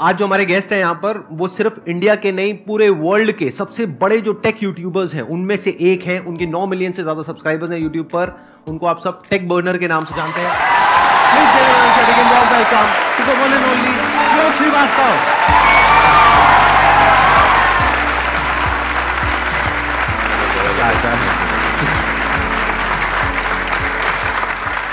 आज 0.00 0.16
जो 0.16 0.24
हमारे 0.24 0.44
गेस्ट 0.46 0.72
हैं 0.72 0.78
यहाँ 0.78 0.94
पर 0.94 1.18
वो 1.30 1.46
सिर्फ़ 1.48 1.78
इंडिया 1.90 2.14
के 2.14 2.30
नहीं 2.32 2.52
पूरे 2.66 2.88
वर्ल्ड 2.90 3.32
के 3.32 3.50
सबसे 3.50 3.86
बड़े 4.02 4.20
जो 4.20 4.32
टेक 4.42 4.62
यूट्यूबर्स 4.62 5.14
हैं 5.14 5.22
उनमें 5.34 5.56
से 5.56 5.70
एक 5.92 6.02
हैं 6.06 6.18
उनके 6.26 6.46
9 6.46 6.66
मिलियन 6.66 6.92
से 6.92 7.02
ज़्यादा 7.02 7.22
सब्सक्राइबर्स 7.22 7.70
हैं 7.70 7.78
यूट्यूब 7.78 8.06
पर। 8.06 8.32
उनको 8.68 8.86
आप 8.86 9.00
सब 9.00 9.22
टेक 9.30 9.48
बर्नर 9.48 9.78
के 9.78 9.88
नाम 9.88 10.04
से 10.04 10.16
जानते 10.16 10.40
हैं। 10.40 10.52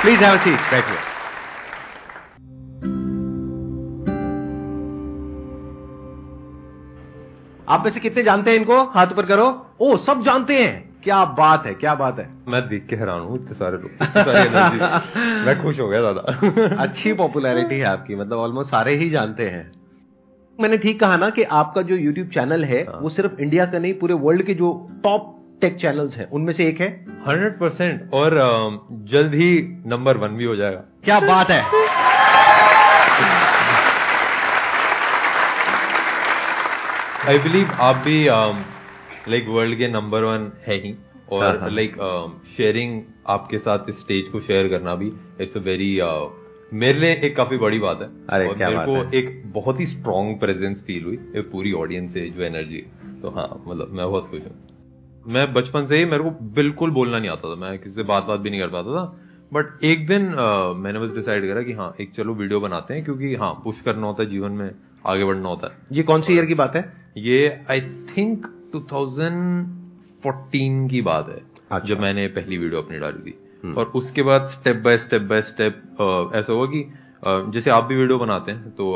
प्लीज़ 0.01 0.23
हैव 0.23 0.33
अ 0.33 0.37
सीट 0.37 0.71
बैठिए 0.71 1.14
आप 7.69 7.83
में 7.83 7.91
से 7.91 7.99
कितने 7.99 8.23
जानते 8.23 8.51
हैं 8.51 8.57
इनको? 8.57 8.83
हाथ 8.83 9.07
ऊपर 9.07 9.25
करो। 9.25 9.45
ओ 9.81 9.95
सब 9.97 10.21
जानते 10.23 10.57
हैं। 10.57 10.83
क्या 11.03 11.23
बात 11.37 11.65
है 11.65 11.73
क्या 11.73 11.93
बात 11.95 12.19
है। 12.19 12.27
मैं 12.47 12.61
देख 12.67 12.85
के 12.87 12.95
हैरान 12.95 13.21
हूँ 13.21 13.35
इतने 13.35 13.53
सारे 13.53 13.77
लोग 13.77 15.45
मैं 15.45 15.61
खुश 15.63 15.79
हो 15.79 15.87
गया 15.87 16.01
दादा। 16.01 16.75
अच्छी 16.83 17.13
पॉपुलैरिटी 17.13 17.75
है 17.75 17.85
आपकी 17.85 18.15
मतलब 18.15 18.37
ऑलमोस्ट 18.37 18.71
सारे 18.71 18.95
ही 18.95 19.09
जानते 19.09 19.49
हैं। 19.49 19.71
मैंने 20.59 20.77
ठीक 20.77 20.99
कहा 20.99 21.17
ना 21.17 21.29
कि 21.29 21.43
आपका 21.43 21.81
जो 21.81 21.95
यूट्यूब 21.95 22.27
चैनल 22.27 22.63
है 22.63 22.81
हाँ। 22.83 22.99
वो 23.01 23.09
सिर्फ़ 23.09 23.41
इंडिया 23.41 23.65
का 23.65 23.79
नहीं 23.79 23.93
पूरे 23.93 24.13
वर्ल्ड 24.13 24.43
के 24.43 24.53
जो 24.53 24.71
टॉप 25.03 25.31
टेक 25.61 25.75
चैनल्स 25.81 26.15
हैं 26.17 26.29
उनमें 26.29 26.53
से 26.53 26.67
एक 26.67 26.79
है। 26.81 26.89
हंड्रेड 27.27 27.59
परसेंट 27.59 28.13
और 28.13 28.37
जल्द 29.11 29.33
ही 29.33 29.51
नंबर 29.85 30.17
वन 30.17 30.27
भी 30.27 30.43
हो 30.43 30.55
जाएगा। 30.55 30.83
क्या 31.03 31.19
बात 31.19 31.49
है। 31.49 31.61
आई 37.25 37.37
बिलीव 37.39 37.67
आप 37.67 37.95
भी 37.95 38.27
लाइक 39.31 39.43
um, 39.43 39.49
वर्ल्ड 39.49 39.77
के 39.77 39.87
नंबर 39.87 40.23
वन 40.23 40.51
है 40.67 40.75
ही 40.75 40.95
और 41.31 41.71
लाइक 41.71 41.93
शेयरिंग 42.57 42.91
हाँ, 42.91 42.99
हाँ। 42.99 43.03
um, 43.03 43.21
आपके 43.27 43.57
साथ 43.57 43.79
इस 43.89 43.99
स्टेज 43.99 44.27
को 44.27 44.41
शेयर 44.41 44.67
करना 44.67 44.95
भी 44.95 45.11
इट्स 45.41 45.57
अ 45.57 45.59
वेरी 45.59 46.01
मेरे 46.73 46.99
लिए 46.99 47.13
एक 47.13 47.35
काफ़ी 47.35 47.57
बड़ी 47.57 47.79
बात 47.79 48.01
है। 48.01 48.27
अरे 48.29 48.47
और 48.47 48.57
क्या 48.57 48.67
मेरे 48.67 48.77
बात 48.77 48.87
को 48.87 48.93
है? 48.93 49.11
एक 49.13 49.43
बहुत 49.45 49.79
ही 49.79 49.85
स्ट्रॉन्ग 49.85 50.39
प्रेजेंस 50.39 50.83
फील 50.87 51.03
हुई 51.03 51.17
पूरी 51.41 51.73
ऑडियंस 51.73 52.13
से 52.13 52.29
जो 52.29 52.43
एनर्जी 52.43 52.85
तो 53.21 53.29
हाँ 53.29 53.63
मतलब 53.67 53.89
मैं 53.91 54.05
बहुत 54.05 54.29
खुश 54.29 54.41
हूँ। 54.41 54.69
मैं 55.27 55.53
बचपन 55.53 55.85
से 55.85 55.97
ही 55.97 56.05
मेरे 56.05 56.23
को 56.23 56.29
बिल्कुल 56.29 56.91
बोलना 56.91 57.19
नहीं 57.19 57.29
आता 57.29 57.51
था। 57.51 57.55
मैं 57.55 57.79
किसी 57.79 57.95
से 57.95 58.03
बात 58.03 58.23
बात 58.23 58.39
भी 58.39 58.49
नहीं 58.49 58.61
कर 58.61 58.67
पाता 58.67 58.91
था। 58.91 59.24
बट 59.51 59.83
एक 59.83 60.07
दिन 60.07 60.25
uh, 60.25 60.75
मैंने 60.75 60.99
बस 60.99 61.15
डिसाइड 61.15 61.47
करा 61.47 61.61
कि 61.61 61.73
हाँ 61.73 61.95
एक 62.01 62.15
चलो 62.15 62.33
वीडियो 62.33 62.59
बनाते 62.59 62.93
हैं 62.93 63.05
क्योंकि 63.05 63.35
हाँ 63.35 63.61
पुश 63.63 63.81
करना 63.81 64.07
होता 64.07 64.23
है 64.23 64.29
जीवन 64.29 64.51
में 64.51 64.71
आगे 65.05 65.23
बढ़ना 65.23 65.49
होता 65.49 65.67
है 65.67 65.73
ये 65.91 66.03
कौन 66.03 66.21
सी 66.21 66.33
ईयर 66.33 66.45
की 66.45 66.53
बात 66.53 66.75
है 66.75 66.93
ये 67.17 67.63
आई 67.71 67.81
थिंक 68.09 68.47
2014 68.75 70.89
की 70.89 71.01
बात 71.01 71.29
है 71.29 71.41
अच्छा। 71.71 71.87
जब 71.87 71.99
मैंने 71.99 72.27
पहली 72.27 72.57
वीडियो 72.57 72.81
अपनी 72.81 72.99
डाली 72.99 73.21
थी 73.21 73.39
हम्म। 73.63 73.73
और 73.73 73.91
उसके 73.95 74.21
बाद 74.21 74.49
step 74.49 74.75
by 74.75 74.97
step 74.97 75.21
by 75.21 75.41
step 75.41 75.81
ऐसा 76.35 76.53
हुआ 76.53 76.67
कि 76.67 76.93
जैसे 77.51 77.71
आप 77.71 77.83
भी 77.83 77.95
वीडियो 77.95 78.19
बनाते 78.19 78.51
हैं 78.51 78.71
तो 78.71 78.93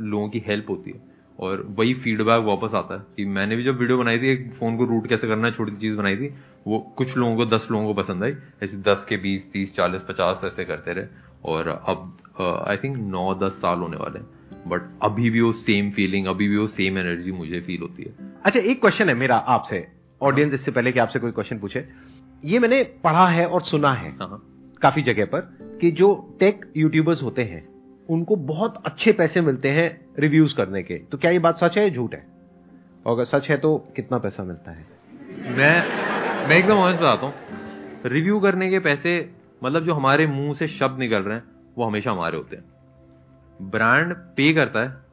लोगों 0.00 0.28
की 0.28 0.42
हेल्प 0.46 0.70
होती 0.70 0.90
है 0.90 1.15
और 1.40 1.66
वही 1.70 1.94
फीडबैक 1.94 2.44
वापस 2.44 2.74
आता 2.74 2.94
है 2.94 3.02
कि 3.16 3.24
मैंने 3.24 3.56
भी 3.56 3.64
जब 3.64 3.78
वीडियो 3.78 3.98
बनाई 3.98 4.18
थी 4.18 4.28
एक 4.28 4.52
फ़ोन 4.52 4.76
को 4.76 4.84
रूट 4.84 5.08
कैसे 5.08 5.28
करना 5.28 5.46
है 5.46 5.54
छोटी 5.54 5.72
चीज़ 5.72 5.96
बनाई 5.96 6.16
थी 6.16 6.34
वो 6.66 6.78
कुछ 6.78 7.16
लोगों 7.16 7.36
को 7.36 7.46
दस 7.46 7.68
लोगों 7.70 7.94
को 7.94 8.02
पसंद 8.02 8.24
आई। 8.24 8.34
ऐसे 8.62 8.76
दस 8.76 9.06
के 9.08 9.16
बीस 9.16 9.52
तीस 9.52 9.74
चालीस 9.76 10.02
पचास 10.02 10.40
ऐसे 10.44 10.64
करते 10.64 10.92
रहे। 10.92 11.04
और 11.44 11.68
अब 11.68 12.64
आई 12.68 12.76
थिंक 12.76 12.96
नौ 12.96 13.34
दस 13.34 13.52
साल 13.52 13.78
होने 13.78 13.96
वाले 13.96 14.18
हैं। 14.18 14.26
बट 14.66 14.98
अभी 15.02 15.30
भी 15.30 15.40
वो 15.40 15.52
सेम 15.52 15.90
फीलिंग 15.90 16.26
अभी 16.26 16.48
भी 16.48 16.56
वो 16.56 16.66
सेम 16.66 16.98
एनर्जी 16.98 17.32
मुझे 17.32 17.60
फील 17.60 17.80
होती 17.80 18.02
है। 18.02 18.14
अच्छा 18.44 18.60
एक 18.60 18.80
क्वेश्चन 18.80 19.08
है 19.08 19.14
मेरा 19.14 19.36
आपसे। 19.36 19.86
ऑडियंस 20.22 20.54
इससे 20.54 20.70
पहले 20.70 20.92
कि 20.92 20.98
आपसे 20.98 21.18
कोई 21.18 21.30
क्वेश्चन 21.30 21.58
पूछे। 21.58 21.84
ये 22.44 22.58
मैंने 22.58 22.82
पढ़ा 22.82 23.28
है 23.28 23.46
और 23.46 23.60
सुना 23.60 23.92
है 23.92 24.10
हाँ, 24.10 24.28
हाँ। 24.28 24.72
काफ़ी 24.82 25.02
जगह 25.02 25.24
पर 25.24 25.40
कि 25.80 25.90
जो 25.90 26.36
टेक 26.40 26.72
यूट्यूबर्स 26.76 27.22
होते 27.22 27.44
हैं 27.44 27.75
उनको 28.08 28.36
बहुत 28.36 28.82
अच्छे 28.86 29.12
पैसे 29.12 29.40
मिलते 29.40 29.70
हैं 29.70 29.88
रिव्यूज़ 30.18 30.54
करने 30.56 30.82
के। 30.82 30.94
तो 30.94 31.18
क्या 31.18 31.30
ये 31.30 31.38
बात 31.38 31.58
सच 31.58 31.78
है 31.78 31.90
झूठ 31.90 32.14
है? 32.14 32.26
और 33.06 33.12
अगर 33.12 33.24
सच 33.24 33.48
है 33.48 33.56
तो 33.56 33.76
कितना 33.96 34.18
पैसा 34.18 34.42
मिलता 34.42 34.70
है? 34.70 34.86
मैं 35.48 36.48
मैं 36.48 36.56
एकदम 36.56 36.74
ऑनेस्ट 36.74 37.00
बताता 37.00 37.26
हूँ। 37.26 37.34
रिव्यू 38.06 38.40
करने 38.40 38.70
के 38.70 38.78
पैसे 38.78 39.18
मतलब 39.64 39.84
जो 39.84 39.94
हमारे 39.94 40.26
मुँह 40.26 40.54
से 40.54 40.68
शब्द 40.68 40.98
निकल 40.98 41.22
रहे 41.22 41.36
हैं, 41.36 41.44
वो 41.78 41.84
हमेशा 41.84 42.10
हमारे 42.10 42.36
होते 42.36 42.56
हैं। 42.56 42.64
ब्रांड 43.70 44.14
पे 44.36 44.52
करता 44.52 44.80
है 44.80 45.04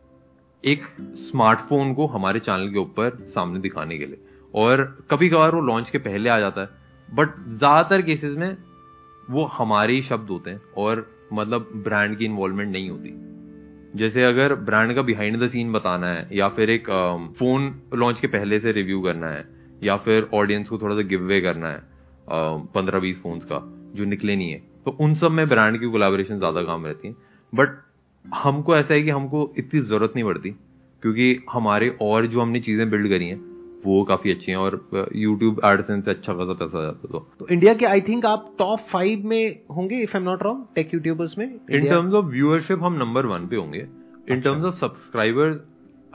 एक 0.64 0.84
स्मार्टफ़ोन 1.00 1.94
को 1.94 2.08
हमारे 2.08 2.40
चैनल 2.40 2.70
के 2.70 2.80
ऊपर 2.80 3.18
सामने 3.30 3.60
दिखाने 3.60 3.98
के 3.98 4.06
लिए। 4.06 4.20
और 4.54 4.84
कभी 5.12 5.30
कभार 5.30 5.56
वो 5.56 5.62
लॉन्च 5.62 5.90
के 5.90 5.98
पहले 5.98 6.30
आ 6.30 6.40
जाता 6.40 6.62
है 6.62 6.68
बट 7.10 7.36
ज़्यादातर 7.50 8.02
केसेस 8.02 8.38
में 8.38 8.56
वो 9.30 9.44
हमारे 9.54 9.94
ही 9.94 10.02
शब्द 10.02 10.30
होते 10.30 10.52
हैं 10.52 10.62
और 10.78 11.06
मतलब 11.34 11.70
ब्रांड 11.86 12.18
की 12.18 12.26
इन्वॉल्वमेंट 12.26 12.72
नहीं 12.72 12.90
होती। 12.90 13.14
जैसे 13.96 14.24
अगर 14.24 14.54
ब्रांड 14.62 14.94
का 14.96 15.02
बिहाइंड 15.02 15.44
द 15.44 15.50
सीन 15.50 15.72
बताना 15.72 16.08
है, 16.08 16.28
या 16.34 16.48
फिर 16.50 16.70
एक 16.70 16.90
फ़ोन 17.40 17.74
लॉन्च 17.96 18.20
के 18.20 18.28
पहले 18.30 18.60
से 18.60 18.72
रिव्यू 18.72 19.02
करना 19.02 19.28
है, 19.28 19.46
या 19.84 19.98
फिर 20.00 20.30
ऑडियंस 20.34 20.68
को 20.70 20.78
थोड़ा 20.78 20.96
सा 20.96 21.02
गिव 21.08 21.22
वे 21.24 21.40
करना 21.42 21.70
है 21.70 21.82
पंद्रह 22.76 23.00
बीस 23.00 23.22
फ़ोन 23.22 23.40
का, 23.42 23.60
जो 23.96 24.06
निकले 24.06 24.36
नहीं 24.36 24.52
है 24.52 24.62
तो 24.86 24.92
उन 25.00 25.14
सब 25.16 25.32
में 25.32 25.48
ब्रांड 25.50 25.80
की 25.80 25.88
कोलाबोरेशन 25.88 26.38
ज़्यादा 26.38 26.62
काम 26.64 26.86
रहती 26.86 27.08
है। 27.08 27.16
बट 27.54 27.78
हमको 28.26 28.76
ऐसा 28.78 28.94
है 28.94 29.02
कि 29.02 29.10
हमको 29.10 29.54
इतनी 29.58 29.82
ज़रूरत 29.82 30.14
नहीं 30.16 30.26
पड़ती, 30.26 30.50
क्योंकि 31.04 31.46
हमारे 31.52 31.90
और 32.02 32.26
जो 32.28 32.42
हमने 32.42 32.60
चीज़ें 32.62 32.90
बिल्ड 32.90 33.10
करी 33.10 33.28
हैं 33.28 33.38
वो 33.86 34.04
काफ़ी 34.04 34.32
अच्छी 34.32 34.52
हैं 34.52 34.58
और 34.58 35.10
यूट्यूब 35.16 35.60
एडसेंस 35.66 36.04
से 36.06 36.12
अच्छा 36.12 36.34
खासा 36.34 36.54
पैसा 36.54 36.84
जाता 36.84 37.08
तो। 37.12 37.20
तो 37.40 37.48
इंडिया 37.48 37.74
के 37.74 37.86
आई 37.86 38.02
थिंक 38.02 38.26
आप 38.26 38.54
टॉप 38.60 38.80
फाइव 38.92 39.28
में 39.28 39.60
होंगे 39.76 40.02
if 40.02 40.16
I 40.18 40.22
am 40.22 40.30
not 40.30 40.44
wrong 40.44 40.66
tech 40.76 40.94
YouTubers 40.94 41.38
में 41.38 41.46
इन 41.46 41.90
टर्म्स 41.90 42.14
ऑफ़ 42.14 42.26
व्यूअरशिप 42.26 42.84
हम 42.84 42.94
नंबर 42.94 43.26
वन 43.26 43.48
पे 43.48 43.56
होंगे। 43.56 43.86
In 44.30 44.42
terms 44.42 44.66
of 44.66 44.76
subscribers 44.76 45.58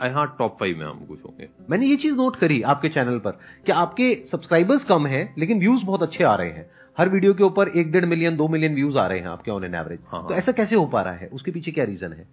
I 0.01 0.11
हाँ 0.11 0.27
टॉप 0.39 0.57
फाइव 0.61 0.79
में 0.79 0.87
हम 0.87 1.05
कुछ 1.09 1.25
होंगे। 1.25 1.49
मैंने 1.71 1.87
ये 1.87 1.97
चीज़ 1.97 2.15
नोट 2.15 2.37
करी 2.37 2.61
आपके 2.63 2.89
चैनल 2.89 3.19
पर 3.19 3.39
कि 3.67 3.73
आपके 3.73 4.15
सब्सक्राइबर्स 4.25 4.85
कम 4.85 5.07
है 5.07 5.23
लेकिन 5.39 5.59
व्यूज़ 5.59 5.85
बहुत 5.85 6.03
अच्छे 6.03 6.25
आ 6.25 6.35
रहे 6.35 6.51
हैं। 6.51 6.71
हर 6.99 7.09
वीडियो 7.09 7.35
के 7.35 7.45
ऊपर 7.45 7.69
एक 7.69 7.91
डेढ़ 7.93 8.05
मिलियन 8.05 8.37
दो 8.37 8.49
मिलियन 8.49 8.75
व्यूज़ 8.75 8.99
आ 8.99 9.07
रहे 9.07 9.19
हैं 9.19 9.27
आपके 9.27 9.51
ऑन 9.51 9.65
एन 9.65 9.75
एवरेज 9.75 9.99
तो 9.99 10.35
ऐसा 10.35 10.53
कैसे 10.53 10.77
हो 10.77 10.87
पा 10.87 11.03
रहा 11.03 11.13
है? 11.13 11.29
उसके 11.33 11.51
पीछे 11.51 11.71
क्या 11.71 11.85
रीजन 11.85 12.13
है? 12.13 12.27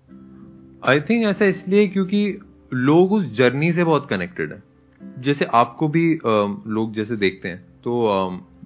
आई 0.86 1.00
थिंक 1.00 1.26
ऐसा 1.26 1.46
इसलिए 1.46 1.88
क्योंकि 1.88 2.40
लोग 2.74 3.12
उस 3.12 3.26
जर्नी 3.38 3.74
से 3.74 3.84
बहुत 3.84 4.08
कनेक्टेड 4.10 4.54
है। 4.54 4.75
जैसे 5.02 5.46
आपको 5.54 5.88
भी 5.88 6.20
लोग 6.24 6.94
जैसे 6.94 7.16
देखते 7.16 7.50
हैं 7.50 7.60
तो 7.84 7.92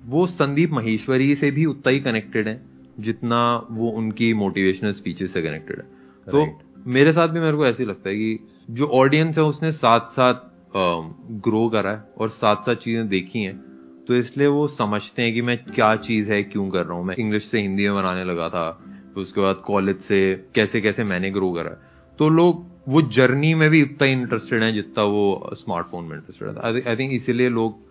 वो 0.05 0.25
संदीप 0.27 0.71
महेश्वरी 0.71 1.35
से 1.35 1.51
भी 1.51 1.65
उतना 1.65 1.91
ही 1.91 1.99
कनेक्टेड 1.99 2.47
है 2.47 2.61
जितना 2.99 3.39
वो 3.71 3.89
उनकी 3.89 4.33
मोटिवेशनल 4.33 4.93
स्पीचेस 4.93 5.33
से 5.33 5.41
कनेक्टेड 5.41 5.77
है। 5.77 5.85
तो 6.27 6.45
मेरे 6.87 7.11
साथ 7.13 7.27
भी 7.27 7.39
मेरे 7.39 7.57
को 7.57 7.65
ऐसे 7.65 7.85
लगता 7.85 8.09
है 8.09 8.15
कि 8.15 8.39
जो 8.69 8.85
ऑडियंस 8.93 9.37
है 9.37 9.43
उसने 9.43 9.71
साथ 9.71 10.11
साथ 10.11 10.47
ग्रो 11.43 11.67
करा 11.69 11.91
है 11.91 12.03
और 12.17 12.29
साथ 12.29 12.55
साथ 12.55 12.75
चीज़ें 12.75 13.07
देखी 13.09 13.43
हैं 13.43 13.57
तो 14.07 14.15
इसलिए 14.15 14.47
वो 14.47 14.67
समझते 14.67 15.21
हैं 15.21 15.33
कि 15.33 15.41
मैं 15.41 15.57
क्या 15.65 15.95
चीज़ 15.95 16.31
है 16.31 16.41
क्यों 16.43 16.69
कर 16.69 16.85
रहा 16.85 16.97
हूँ। 16.97 17.05
मैं 17.05 17.15
इंग्लिश 17.15 17.43
से 17.43 17.61
हिंदी 17.61 17.83
में 17.83 17.95
बनाने 17.95 18.23
लगा 18.23 18.49
था 18.49 18.69
तो 19.15 19.21
उसके 19.21 19.41
बाद 19.41 19.61
कॉलेज 19.65 19.99
से 19.99 20.19
कैसे 20.55 20.81
कैसे 20.81 21.03
मैंने 21.03 21.31
ग्रो 21.31 21.51
करा 21.51 21.77
तो 22.19 22.29
लोग 22.29 22.65
वो 22.87 23.01
जर्नी 23.13 23.53
में 23.53 23.69
भी 23.69 23.81
उतना 23.83 24.07
इंटरेस्टेड 24.07 24.63
है 24.63 24.71
जितना 24.73 25.03
वो 25.05 25.49
स्मार्टफ़ोन 25.55 26.03
में 26.03 26.15
इंटरेस्टेड 26.17 26.47
है। 26.49 26.89
आई 26.89 26.95
थिंक 26.95 27.13
इसीलिए 27.13 27.49
लोग 27.49 27.87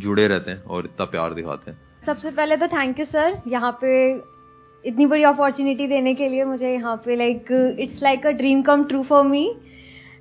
जुड़े 0.00 0.26
रहते 0.26 0.50
हैं 0.50 0.62
और 0.64 0.84
इतना 0.84 1.04
प्यार 1.06 1.34
दिखाते 1.34 1.70
हैं। 1.70 1.78
सबसे 2.06 2.30
पहले 2.30 2.56
तो 2.56 2.66
थैंक 2.68 3.00
यू 3.00 3.04
सर 3.06 3.40
यहाँ 3.48 3.72
पे 3.80 3.90
इतनी 4.84 5.06
बड़ी 5.06 5.22
अपॉर्चुनिटी 5.24 5.86
देने 5.86 6.14
के 6.14 6.28
लिए 6.28 6.44
मुझे 6.44 6.72
यहाँ 6.72 6.96
पे 7.04 7.16
like 7.16 7.76
it's 7.80 8.02
like 8.02 8.26
a 8.26 8.30
dream 8.36 8.62
come 8.62 8.84
true 8.84 9.02
for 9.04 9.24
me 9.24 9.44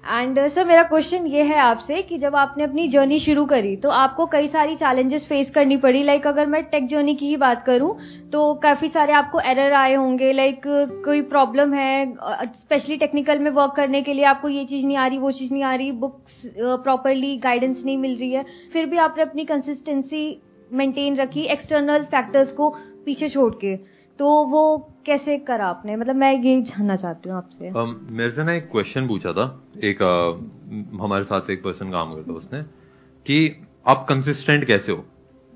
and 0.04 0.40
sir 0.50 0.66
मेरा 0.66 0.84
क्वेश्चन 0.84 1.26
ये 1.28 1.42
है 1.44 1.58
आपसे 1.60 2.02
कि 2.02 2.18
जब 2.18 2.36
आपने 2.36 2.64
अपनी 2.64 2.88
जर्नी 2.88 3.20
शुरू 3.20 3.46
करी 3.46 3.76
तो 3.76 3.90
आपको 3.92 4.26
कई 4.26 4.48
सारी 4.48 4.76
चैलेंजेस 4.76 5.26
फेस 5.26 5.50
करनी 5.52 5.78
पड़ी। 5.78 6.04
लाइक 6.04 6.20
like, 6.20 6.34
अगर 6.34 6.46
मैं 6.46 6.64
टेक 6.64 6.88
जर्नी 6.88 7.16
की 7.16 7.28
ही 7.28 7.36
बात 7.38 7.64
करूँ 7.66 7.98
तो 8.32 8.54
काफ़ी 8.64 8.90
सारे 8.90 9.14
आपको 9.14 9.40
एरर 9.42 9.74
आए 9.74 9.94
होंगे। 9.94 10.32
लाइक 10.32 10.56
like, 10.58 11.04
कोई 11.06 11.22
प्रॉब्लम 11.24 11.74
है 11.74 12.14
स्पेशली 12.14 12.98
टेक्निकल 12.98 13.40
में 13.40 13.52
वर्क 13.52 13.74
करने 13.76 14.02
के 14.02 14.14
लिए 14.14 14.26
आपको 14.26 14.50
ये 14.50 14.66
चीज़ 14.66 14.86
नहीं 14.86 14.98
आ 14.98 15.08
रही 15.08 15.18
वो 15.18 15.32
चीज़ 15.32 15.54
नहीं 15.54 15.64
आ 15.64 15.76
रही 15.76 15.92
बुक्स 16.00 16.42
प्रॉपरली 16.56 17.36
गाइडेंस 17.38 17.84
नहीं 17.86 17.98
मिल 17.98 18.18
रही 18.18 18.32
है। 18.32 18.46
फिर 18.74 18.86
भी 18.86 18.98
आपने 19.00 19.24
अपनी 19.24 19.46
कंसिस्टेंसी 19.46 20.42
मेंटेन 20.72 21.16
रखी 21.16 21.44
एक्सटर्नल 21.52 22.04
फैक्टर्स 22.12 22.52
को 22.52 22.70
पीछे 23.06 23.30
छोड़ 23.30 23.54
के। 23.56 23.76
तो 24.20 24.30
वो 24.46 24.92
कैसे 25.06 25.38
करा 25.38 25.68
आपने? 25.68 25.96
मतलब 25.96 26.16
मैं 26.16 26.32
ये 26.42 26.62
जानना 26.62 26.96
चाहती 26.96 27.30
हूँ 27.30 27.38
आपसे। 27.38 27.70
um, 27.72 27.94
मेरे 28.12 28.32
से 28.32 28.44
ना 28.44 28.54
एक 28.54 28.70
क्वेश्चन 28.72 29.08
पूछा 29.08 29.32
था। 29.34 29.46
एक 29.84 29.98
uh, 29.98 31.02
हमारे 31.02 31.24
साथ 31.24 31.50
एक 31.50 31.64
पर्सन 31.64 31.92
काम 31.92 32.14
करता 32.16 32.34
उसने 32.34 32.62
कि 33.26 33.62
आप 33.88 34.06
कंसिस्टेंट 34.10 34.66
कैसे 34.66 34.92
हो? 34.92 35.06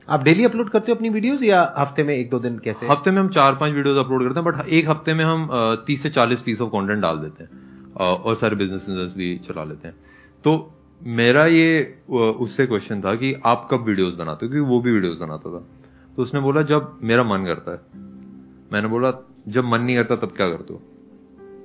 आप 0.09 0.23
डेली 0.23 0.45
अपलोड 0.45 0.69
करते 0.69 0.91
हो 0.91 0.95
अपनी 0.95 1.09
वीडियोस 1.09 1.43
या 1.43 1.73
हफ़्ते 1.77 2.03
में 2.03 2.15
एक 2.15 2.29
दो 2.29 2.39
दिन 2.39 2.57
कैसे? 2.59 2.87
हफ़्ते 2.87 3.11
में 3.11 3.21
हम 3.21 3.29
चार 3.29 3.55
पाँच 3.55 3.73
वीडियोस 3.73 4.05
अपलोड 4.05 4.23
करते 4.23 4.39
हैं 4.39 4.45
बट 4.45 4.67
एक 4.69 4.89
हफ़्ते 4.89 5.13
में 5.13 5.25
हम 5.25 5.49
तीस 5.87 6.03
से 6.03 6.09
चालीस 6.09 6.41
पीस 6.41 6.61
ऑफ़ 6.61 6.69
कंटेंट 6.69 7.01
डाल 7.01 7.17
देते 7.17 7.43
हैं 7.43 7.95
और 7.99 8.35
सारे 8.35 8.55
बिज़नेस 8.55 9.13
भी 9.17 9.37
चला 9.37 9.63
लेते 9.63 9.87
हैं। 9.87 9.95
तो 10.43 10.71
मेरा 11.03 11.45
ये 11.45 11.99
उससे 12.09 12.65
क्वेश्चन 12.65 13.01
था 13.01 13.15
कि 13.15 13.33
आप 13.45 13.67
कब 13.71 13.83
वीडियोस 13.83 14.13
बनाते 14.13 14.45
हो? 14.45 14.51
क्योंकि 14.51 14.69
वो 14.69 14.79
भी 14.79 14.91
वीडियोस 14.91 15.17
बनाता 15.17 15.49
था। 15.51 15.67
तो 16.15 16.21
उसने 16.21 16.39
बोला 16.39 16.61
जब 16.61 16.99
मेरा 17.03 17.23
मन 17.23 17.45
करता 17.45 17.71
है। 17.71 18.02
मैंने 18.73 18.87
बोला 18.87 19.11
जब 19.47 19.65
मन 19.65 19.81
नहीं 19.81 19.95
करता 19.95 20.15
तब 20.15 20.33
क्या 20.35 20.47
करते 20.49 20.73
हो? 20.73 20.81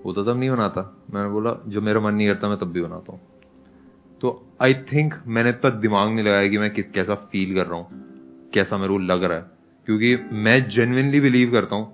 वो 0.05 0.13
तो 0.13 0.25
तब 0.25 0.39
नहीं 0.39 0.51
बनाता। 0.51 0.83
मैंने 1.15 1.29
बोला 1.29 1.57
जब 1.69 1.83
मेरा 1.83 2.01
मन 2.01 2.15
नहीं 2.15 2.29
करता 2.29 2.49
मैं 2.49 2.59
तब 2.59 2.73
भी 2.73 2.83
बनाता 2.83 3.13
हूँ। 3.13 3.21
तो 4.21 4.47
आई 4.63 4.75
थिंक 4.93 5.15
मैंने 5.27 5.53
तक 5.53 5.73
दिमाग 5.81 6.09
नहीं 6.09 6.25
लगाया 6.25 6.49
कि 6.49 6.59
मैं 6.59 6.71
कैसा 6.75 7.15
फील 7.33 7.55
कर 7.55 7.67
रहा 7.67 7.79
हूँ 7.79 8.51
कैसा 8.55 8.77
मेरे 8.77 8.93
को 8.93 8.99
लग 8.99 9.25
रहा 9.25 9.39
है। 9.39 9.45
क्योंकि 9.87 10.17
मैं 10.33 10.69
जेनविनली 10.69 11.21
बिलीव 11.21 11.53
करता 11.53 11.77
हूँ 11.77 11.87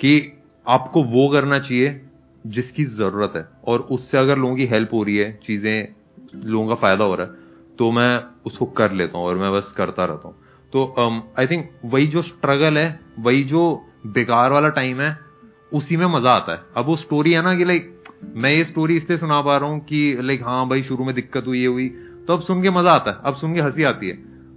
कि 0.00 0.32
आपको 0.66 1.02
वो 1.04 1.28
करना 1.28 1.58
चाहिए 1.58 2.00
जिसकी 2.46 2.84
ज़रूरत 2.84 3.32
है। 3.36 3.46
और 3.64 3.80
उससे 3.90 4.18
अगर 4.18 4.38
लोगों 4.38 4.56
की 4.56 4.66
हेल्प 4.66 4.92
हो 4.92 5.02
रही 5.02 5.16
है 5.16 5.32
चीज़ें 5.46 5.88
लोगों 6.44 6.68
का 6.68 6.74
फ़ायदा 6.74 7.04
हो 7.04 7.14
रहा 7.14 7.26
है 7.26 7.76
तो 7.78 7.90
मैं 7.92 8.20
उसको 8.46 8.66
कर 8.66 8.92
लेता 8.92 9.18
हूँ 9.18 9.26
और 9.26 9.36
मैं 9.36 9.52
बस 9.52 9.74
करता 9.76 10.04
रहता 10.04 10.28
हूँ। 10.28 10.36
तो 10.72 10.94
आई 11.38 11.44
um, 11.44 11.50
थिंक 11.50 11.70
वही 11.84 12.06
जो 12.06 12.22
स्ट्रगल 12.22 12.78
है 12.78 13.00
वही 13.18 13.44
जो 13.44 13.62
बेकार 14.04 14.52
वाला 14.52 14.68
टाइम 14.70 15.00
है, 15.00 15.18
उसी 15.72 15.96
में 15.96 16.06
मज़ा 16.08 16.30
आता 16.30 16.52
है। 16.52 16.60
अब 16.76 16.86
वो 16.86 16.96
स्टोरी 16.98 17.32
है 17.32 17.42
ना 17.42 17.54
कि 17.56 17.64
लाइक 17.64 17.88
मैं 18.34 18.50
ये 18.50 18.64
स्टोरी 18.64 18.96
इसलिए 18.96 19.18
सुना 19.18 19.40
पा 19.42 19.56
रहा 19.56 19.68
हूँ 19.68 19.80
कि 19.80 20.18
लाइक 20.20 20.42
हाँ 20.44 20.68
भाई, 20.68 20.82
शुरू 20.82 21.04
में 21.04 21.14
दिक्कत 21.14 21.46
हुई, 21.46 21.60
ये 21.60 21.66
हुई 21.66 21.88
तो 22.28 22.32
अब 22.32 22.42
सुन 22.42 22.62
के 22.62 22.70
मज़ा 22.70 22.92
आता 22.92 23.10
है, 23.10 23.16
अब 23.24 23.36
सुन 23.36 23.54
के 23.54 23.60
हँसी 23.60 23.82
आती 23.84 24.08
है। 24.08 24.14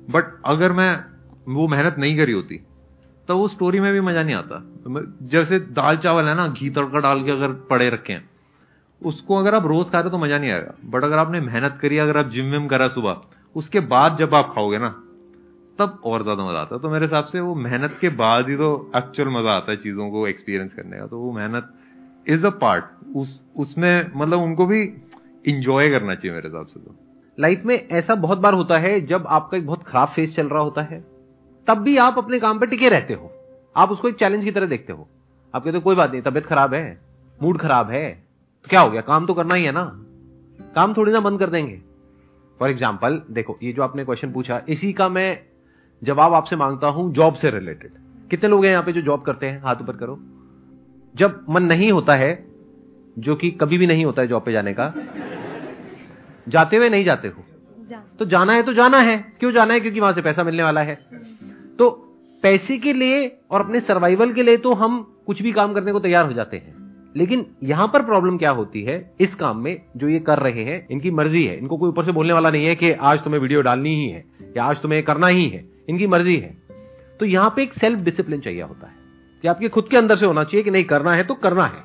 बट 0.10 0.40
अगर 0.46 0.72
मैं 0.72 1.04
वो 1.48 1.68
मेहनत 1.68 1.96
नहीं 2.00 2.18
करी 2.18 2.32
होती 2.32 2.60
तो 3.28 3.38
वो 3.38 3.48
स्टोरी 3.48 3.80
में 3.80 3.92
भी 3.94 4.02
मज़ा 4.02 4.24
नहीं 4.24 4.36
आता। 4.36 4.62
जैसे 5.30 5.60
दाल 5.60 5.98
चावल 5.98 6.26
है 6.26 6.36
ना, 6.36 6.48
घी 6.50 6.70
तड़का 6.70 7.00
डाल 7.00 7.24
के 7.24 7.32
अगर 7.32 7.54
पड़े 7.70 7.90
रखे 7.90 8.14
हैं, 8.14 8.30
उसको 9.02 9.38
अगर 9.38 9.56
आप 9.56 9.66
रोज 9.68 9.90
खा 9.90 10.00
रहे 10.00 10.12
तो 10.12 10.18
मज़ा 10.18 10.38
नहीं 10.38 10.52
आएगा। 10.52 10.74
बट 10.86 11.04
अगर 11.04 11.18
आपने 11.18 11.40
मेहनत 11.42 11.78
करी, 11.82 11.98
अगर 11.98 12.18
आप 12.18 12.30
जिम 12.30 12.52
विम 12.52 12.68
करा 12.68 12.88
सुबह, 12.90 13.22
उसके 13.56 13.80
बाद 13.82 14.18
जब 14.18 14.36
आप 14.36 14.52
खाओगे 14.56 14.78
ना 14.78 14.94
तब 15.80 16.02
और 16.06 16.24
ज़्यादा 16.24 16.44
मज़ा 16.46 16.60
आता 16.60 16.76
है। 16.76 16.82
तो 16.82 16.90
मेरे 16.90 17.06
हिसाब 17.06 17.26
से 17.26 17.40
वो 17.40 17.56
मेहनत 17.56 17.98
के 18.02 18.10
बाद 18.18 18.50
ही 18.50 18.56
तो 18.56 18.70
एक्चुअल 18.96 19.30
मज़ा 19.30 19.52
आता 19.52 19.72
है 19.72 19.78
चीज़ों 19.78 20.10
को 20.12 20.28
एक्सपीरियंस 20.28 20.74
करने 20.74 20.98
का। 20.98 21.08
तो 21.08 21.20
वो 21.20 21.32
मेहनत 21.34 21.74
इज़ 22.28 22.46
अ 22.46 22.50
पार्ट 22.62 22.84
उस, 23.16 23.40
उसमें 23.56 24.12
मतलब 24.16 24.42
उनको 24.42 24.66
भी 24.66 24.82
इंजॉय 25.46 25.90
करना 25.90 26.16
चाहिए 26.16 26.36
मेरे 26.36 26.48
हिसाब 26.48 26.68
से 26.68 26.80
तो। 26.80 26.96
लाइफ 27.38 27.64
में 27.66 27.76
ऐसा 27.76 28.16
बहुत 28.18 28.38
बार 28.38 28.54
होता 28.54 28.78
है, 28.78 29.00
जब 29.02 29.26
आपका 29.30 29.58
एक 29.58 29.66
बहुत 29.68 29.84
खराब 29.84 30.08
फेस 30.08 30.36
चल 30.36 30.48
रहा 30.48 30.62
होता 30.62 30.82
है, 30.84 31.04
तब 31.68 31.78
भी 31.78 31.98
आप 31.98 32.18
अपने 32.18 32.40
काम 32.40 32.60
पर 32.60 32.68
टिके 32.68 32.90
रहते 32.90 33.14
हो। 33.14 33.32
आप 33.76 33.92
उसको 33.92 34.08
एक 34.08 34.16
चैलेंज 34.16 34.44
की 34.44 34.52
तरह 34.52 34.68
देखते 34.68 34.94
हो। 34.94 35.08
आप 35.54 35.64
कहते 35.64 35.78
हो, 35.78 35.82
कोई 35.82 35.96
बात 35.96 36.12
नहीं, 36.12 36.22
तबियत 36.22 36.46
खराब 36.46 36.74
है 36.74 37.00
मूड 37.40 37.58
खराब 37.58 37.90
है 37.90 38.10
तो 38.12 38.70
क्या 38.70 38.82
हो 38.82 38.90
गया? 38.90 39.02
काम 39.02 39.26
तो 39.26 39.34
करना 39.34 39.56
ही 39.56 39.64
है 39.64 39.72
ना। 39.72 39.84
काम 40.76 40.94
थोड़ी 40.94 41.12
ना 41.12 41.20
बंद 41.20 41.40
कर 41.40 41.50
देंगे। 41.50 41.82
फॉर 42.60 42.70
एग्ज़ाम्पल 42.70 43.22
देखो, 43.32 43.58
ये 43.64 43.74
जो 43.74 43.84
आपने 43.84 44.06
क्वेश्चन 44.06 44.32
पूछा, 44.32 44.62
इसी 44.70 44.92
का 44.94 45.10
मैं 45.10 45.40
जवाब 46.02 46.34
आपसे 46.34 46.56
माँगता 46.56 46.88
हूँ 46.88 47.14
जॉब 47.14 47.34
से 47.34 47.50
रिलेटेड 47.50 47.92
कितने 48.32 48.50
लोग 48.50 48.66
हैं 48.66 48.72
यहाँ 48.72 48.84
पे 48.84 48.92
जो 48.92 49.02
जॉब 49.02 49.22
करते 49.22 49.46
हैं? 49.46 49.62
हाथ 49.62 49.76
ऊपर 49.76 49.96
करो। 49.96 50.18
जब 51.16 51.46
मन 51.50 51.64
नहीं 51.64 51.92
होता 51.92 52.16
है 52.16 52.46
जो 53.20 53.36
कि 53.36 53.52
कभी 53.52 53.78
भी 53.78 53.88
नहीं 53.88 54.06
होता 54.06 54.22
है 54.22 54.28
जॉब 54.28 54.44
पे 54.46 54.52
जाने 54.52 54.74
का 54.74 54.94
जाते 56.48 56.78
हुए 56.78 56.90
नहीं 56.90 57.04
जाते 57.04 57.28
हो। 57.28 57.44
जा। 57.90 58.02
तो 58.20 58.26
जाना 58.26 58.54
है 58.54 58.64
तो 58.64 58.74
जाना 58.74 59.00
है। 59.00 59.18
क्यों 59.40 59.52
जाना 59.52 59.74
है? 59.74 59.80
क्योंकि 59.80 60.00
वहाँ 60.00 60.14
से 60.14 60.22
पैसा 60.22 60.44
मिलने 60.44 60.64
वाला 60.64 60.82
है। 60.82 60.96
तो 61.80 61.90
पैसे 62.44 62.78
के 62.78 62.94
लिए 62.94 63.28
और 63.52 63.62
अपने 63.62 63.80
सर्वाइवल 63.80 64.34
के 64.34 64.44
लिए 64.44 64.58
तो 64.58 64.74
हम 64.74 65.02
कुछ 65.28 65.42
भी 65.42 65.52
काम 65.52 65.74
करने 65.74 65.92
को 65.92 66.00
तैयार 66.00 66.26
हो 66.26 66.34
जाते 66.34 66.58
हैं। 66.58 66.74
लेकिन 67.16 67.46
यहाँ 67.64 67.88
पर 67.88 68.02
प्रॉब्लम 68.02 68.38
क्या 68.38 68.52
होती 68.52 68.82
है? 68.84 69.16
इस 69.20 69.36
काम 69.36 69.58
में 69.58 69.82
जो 69.98 70.10
ये 70.10 70.20
कर 70.20 70.40
रहे 70.40 70.64
हैं 70.64 70.86
इनकी 70.92 71.12
मर्ज़ी 71.12 71.46
है। 71.46 71.58
इनको 71.58 71.78
कोई 71.78 71.90
ऊपर 71.90 72.04
से 72.04 72.12
बोलने 72.12 72.34
वाला 72.34 72.50
नहीं 72.50 72.66
है 72.66 72.76
कि 72.76 72.92
आज 72.92 73.24
तुम्हें 73.24 73.42
वीडियो 73.42 73.62
डालनी 73.62 73.96
ही 73.96 74.10
है 74.10 74.26
या 74.58 74.64
आज 74.64 74.82
तुम्हें 74.82 75.04
करना 75.04 75.28
ही 75.28 75.48
है। 75.50 75.75
इनकी 75.90 76.08
मर्ज़ी 76.08 76.36
है। 76.36 76.56
तो 77.20 77.26
यहाँ 77.26 77.50
पे 77.50 77.64
एक 77.64 77.74
सेल्फ 77.74 78.00
डिसिप्लिन 78.00 78.40
चाहिए 78.40 78.62
होता 78.62 78.88
है 78.88 78.94
कि 79.44 79.48
आपके 79.48 79.70
खुद 79.70 79.88
के 79.90 79.98
अंदर 79.98 80.16
से 80.16 80.26
होना 80.26 80.44
चाहिए 80.44 80.64
कि 80.64 80.72
नहीं 80.72 80.84
करना 80.84 81.14
है 81.14 81.24
तो 81.24 81.34
करना 81.34 81.66
है। 81.66 81.84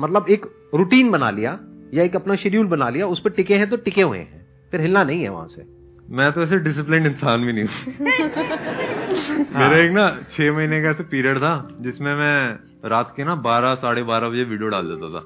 मतलब 0.00 0.26
एक 0.30 0.46
रूटीन 0.74 1.10
बना 1.10 1.30
लिया 1.30 1.58
या 1.94 2.04
एक 2.04 2.16
अपना 2.16 2.36
शेड्यूल 2.36 2.66
बना 2.66 2.88
लिया 2.88 3.06
उस 3.06 3.20
पर 3.20 3.30
टिके 3.30 3.56
हैं 3.56 3.68
तो 3.70 3.76
टिके 3.76 4.02
हुए 4.02 4.18
हैं। 4.18 4.46
फिर 4.70 4.80
हिलना 4.80 5.04
नहीं 5.04 5.22
है 5.22 5.28
वहाँ 5.28 5.46
से। 5.46 5.66
मैं 6.10 6.30
तो 6.32 6.42
ऐसे 6.42 6.58
डिसिप्लिन 6.58 7.06
इंसान 7.06 7.46
भी 7.46 7.52
नहीं 7.52 7.64
हूँ। 7.64 7.94
मेरा 9.60 9.76
एक 9.76 9.90
ना 9.90 10.08
छह 10.32 10.52
महीने 10.52 10.82
का 10.82 10.90
ऐसे 10.90 11.02
पीरियड 11.02 11.38
था 11.38 11.76
जिसमें 11.80 12.14
मैं 12.14 12.58
रात 12.88 13.12
के 13.16 13.24
ना 13.24 13.34
बारह 13.34 13.74
साढ़े 13.74 14.02
बारह 14.02 14.28
बजे 14.28 14.44
वीडियो 14.44 14.68
डाल 14.68 14.86
देता 14.86 15.08
था। 15.14 15.24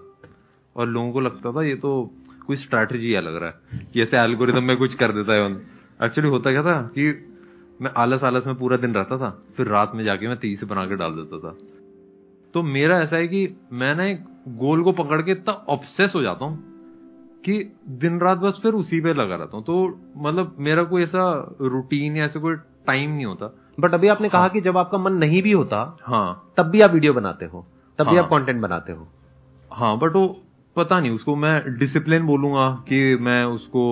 और 0.76 0.88
लोगों 0.88 1.12
को 1.12 1.20
लगता 1.20 1.52
था 1.52 1.62
ये 1.62 1.74
तो 1.74 1.90
कोई 2.46 2.56
स्ट्रैटेजी 2.56 3.12
है 3.12 3.20
लग 3.20 3.36
रहा 3.36 3.48
है 3.48 3.86
कि 3.92 4.02
ऐसे 4.02 4.16
एल्गोरिदम 4.16 4.64
में 4.64 4.76
कुछ 4.76 4.94
कर 4.94 5.12
देता 5.12 5.32
है। 5.32 5.50
एक्चुअली 6.02 6.30
होता 6.30 6.50
क्या 6.50 6.62
था 6.62 6.80
कि 6.82 7.10
मैं 7.80 7.90
आलस 7.96 8.24
आलस 8.24 8.46
में 8.46 8.54
पूरा 8.54 8.76
दिन 8.76 8.94
रहता 8.94 9.18
था 9.18 9.30
फिर 9.56 9.66
रात 9.66 9.92
में 9.94 10.04
जाके 10.04 10.28
मैं 10.28 10.36
तीस 10.36 10.60
से 10.60 10.66
बना 10.66 10.86
के 10.86 10.96
डाल 10.96 11.12
देता 11.12 11.38
था। 11.38 11.56
तो 12.54 12.62
मेरा 12.62 13.00
ऐसा 13.00 13.16
है 13.16 13.28
कि 13.28 13.56
मैं 13.72 13.94
ना 13.94 14.04
एक 14.04 14.24
गोल 14.58 14.82
को 14.82 14.92
पकड़ 14.92 15.20
के 15.22 15.32
इतना 15.32 15.52
ऑब्सेस 15.68 16.12
हो 16.14 16.22
जाता 16.22 16.44
हूँ 16.44 16.58
कि 17.44 17.76
दिन 17.88 18.20
रात 18.20 18.38
बस 18.38 18.60
फिर 18.62 18.72
उसी 18.72 19.00
पे 19.00 19.14
लगा 19.14 19.36
रहता 19.36 19.56
हूँ। 19.56 19.64
तो 19.64 20.00
मतलब 20.16 20.56
मेरा 20.58 20.84
कोई 20.84 21.02
ऐसा 21.02 21.56
रूटीन 21.60 22.16
या 22.16 22.24
ऐसा 22.24 22.40
कोई 22.40 22.54
टाइम 22.86 23.10
नहीं 23.10 23.24
होता। 23.24 23.54
बट 23.80 23.94
अभी 23.94 24.08
आपने 24.08 24.28
हाँ. 24.28 24.40
कहा 24.40 24.48
कि 24.48 24.60
जब 24.60 24.76
आपका 24.76 24.98
मन 24.98 25.12
नहीं 25.12 25.42
भी 25.42 25.52
होता 25.52 25.98
हाँ। 26.02 26.52
तब 26.56 26.66
भी 26.66 26.80
आप 26.80 26.90
वीडियो 26.90 27.12
बनाते 27.12 27.44
हो 27.44 27.66
तब 27.98 28.04
हाँ, 28.04 28.14
भी 28.14 28.20
आप 28.20 28.28
कंटेंट 28.30 28.60
बनाते 28.62 28.92
हो। 28.92 29.08
हाँ 29.72 29.98
बट 29.98 30.16
वो 30.16 30.26
पता 30.76 31.00
नहीं 31.00 31.10
उसको 31.10 31.36
मैं 31.36 31.78
डिसिप्लिन 31.78 32.26
बोलूँगा 32.26 32.70
कि 32.88 33.16
मैं 33.16 33.44
उसको 33.44 33.82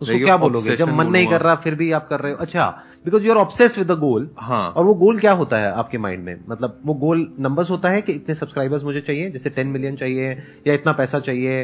उसको 0.00 0.24
क्या 0.24 0.36
बोलोगे? 0.36 0.76
जब 0.76 0.88
मन 0.88 1.06
नहीं 1.06 1.26
कर 1.26 1.40
रहा 1.40 1.54
फिर 1.54 1.74
भी 1.74 1.90
आप 1.92 2.08
कर 2.08 2.20
रहे 2.20 2.32
हो। 2.32 2.38
अच्छा 2.38 2.66
because 3.04 3.24
you 3.24 3.30
are 3.32 3.38
obsess 3.38 3.78
with 3.78 3.86
the 3.86 3.98
goal 3.98 4.28
हाँ। 4.38 4.68
और 4.70 4.84
वो 4.84 4.94
गोल 4.94 5.18
क्या 5.18 5.32
होता 5.32 5.56
है 5.56 5.72
आपके 5.72 5.98
माइंड 5.98 6.24
में? 6.24 6.40
मतलब 6.48 6.78
वो 6.86 6.94
गोल 6.94 7.26
नंबर्स 7.40 7.70
होता 7.70 7.88
है 7.88 8.02
कि 8.02 8.12
इतने 8.12 8.34
सब्सक्राइबर्स 8.34 8.82
मुझे 8.82 9.00
चाहिए 9.00 9.30
जैसे 9.30 9.50
टेन 9.50 9.66
मिलियन 9.66 9.96
चाहिए 9.96 10.30
या 10.66 10.74
इतना 10.74 10.92
पैसा 10.92 11.18
चाहिए 11.20 11.60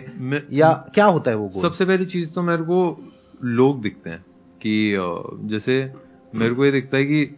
या 0.52 0.72
क्या 0.94 1.04
होता 1.06 1.31
है 1.31 1.36
वो 1.36 1.48
गोल 1.48 1.62
सबसे 1.62 1.84
पहली 1.84 2.06
चीज़ 2.06 2.31
तो 2.31 2.42
मेरे 2.42 2.62
को 2.62 2.81
लोग 3.44 3.82
दिखते 3.82 4.10
हैं 4.10 4.25
कि 4.62 4.75
जैसे 5.48 5.92
मेरे 6.34 6.54
को 6.54 6.64
ये 6.64 6.72
दिखता 6.72 6.96
है 6.96 7.04
कि 7.04 7.36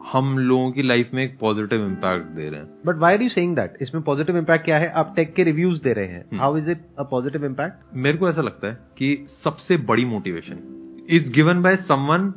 हम 0.00 0.38
लोगों 0.38 0.70
की 0.72 0.82
लाइफ 0.82 1.10
में 1.14 1.22
एक 1.24 1.38
पॉजिटिव 1.38 1.84
इम्पैक्ट 1.86 2.26
दे 2.26 2.48
रहे 2.48 2.60
हैं। 2.60 2.68
But 2.86 2.96
why 2.96 3.14
are 3.14 3.22
you 3.22 3.28
saying 3.28 3.54
that 3.56 3.76
इसमें 3.80 4.02
पॉजिटिव 4.04 4.38
इम्पैक्ट 4.38 4.64
क्या 4.64 4.78
है? 4.78 4.90
आप 4.90 5.12
टेक 5.16 5.34
के 5.34 5.44
रिव्यूज़ 5.44 5.82
दे 5.82 5.92
रहे 5.92 6.06
हैं। 6.06 6.38
How 6.38 6.56
is 6.56 6.70
it 6.70 6.80
a 6.98 7.02
positive 7.02 7.44
impact 7.44 7.96
मेरे 7.96 8.18
को 8.18 8.28
ऐसा 8.28 8.42
लगता 8.42 8.68
है 8.68 8.78
कि 8.98 9.26
सबसे 9.44 9.76
बड़ी 9.76 10.04
motivation 10.04 11.06
is 11.10 11.30
given 11.30 11.62
by 11.62 11.76
someone 11.76 12.32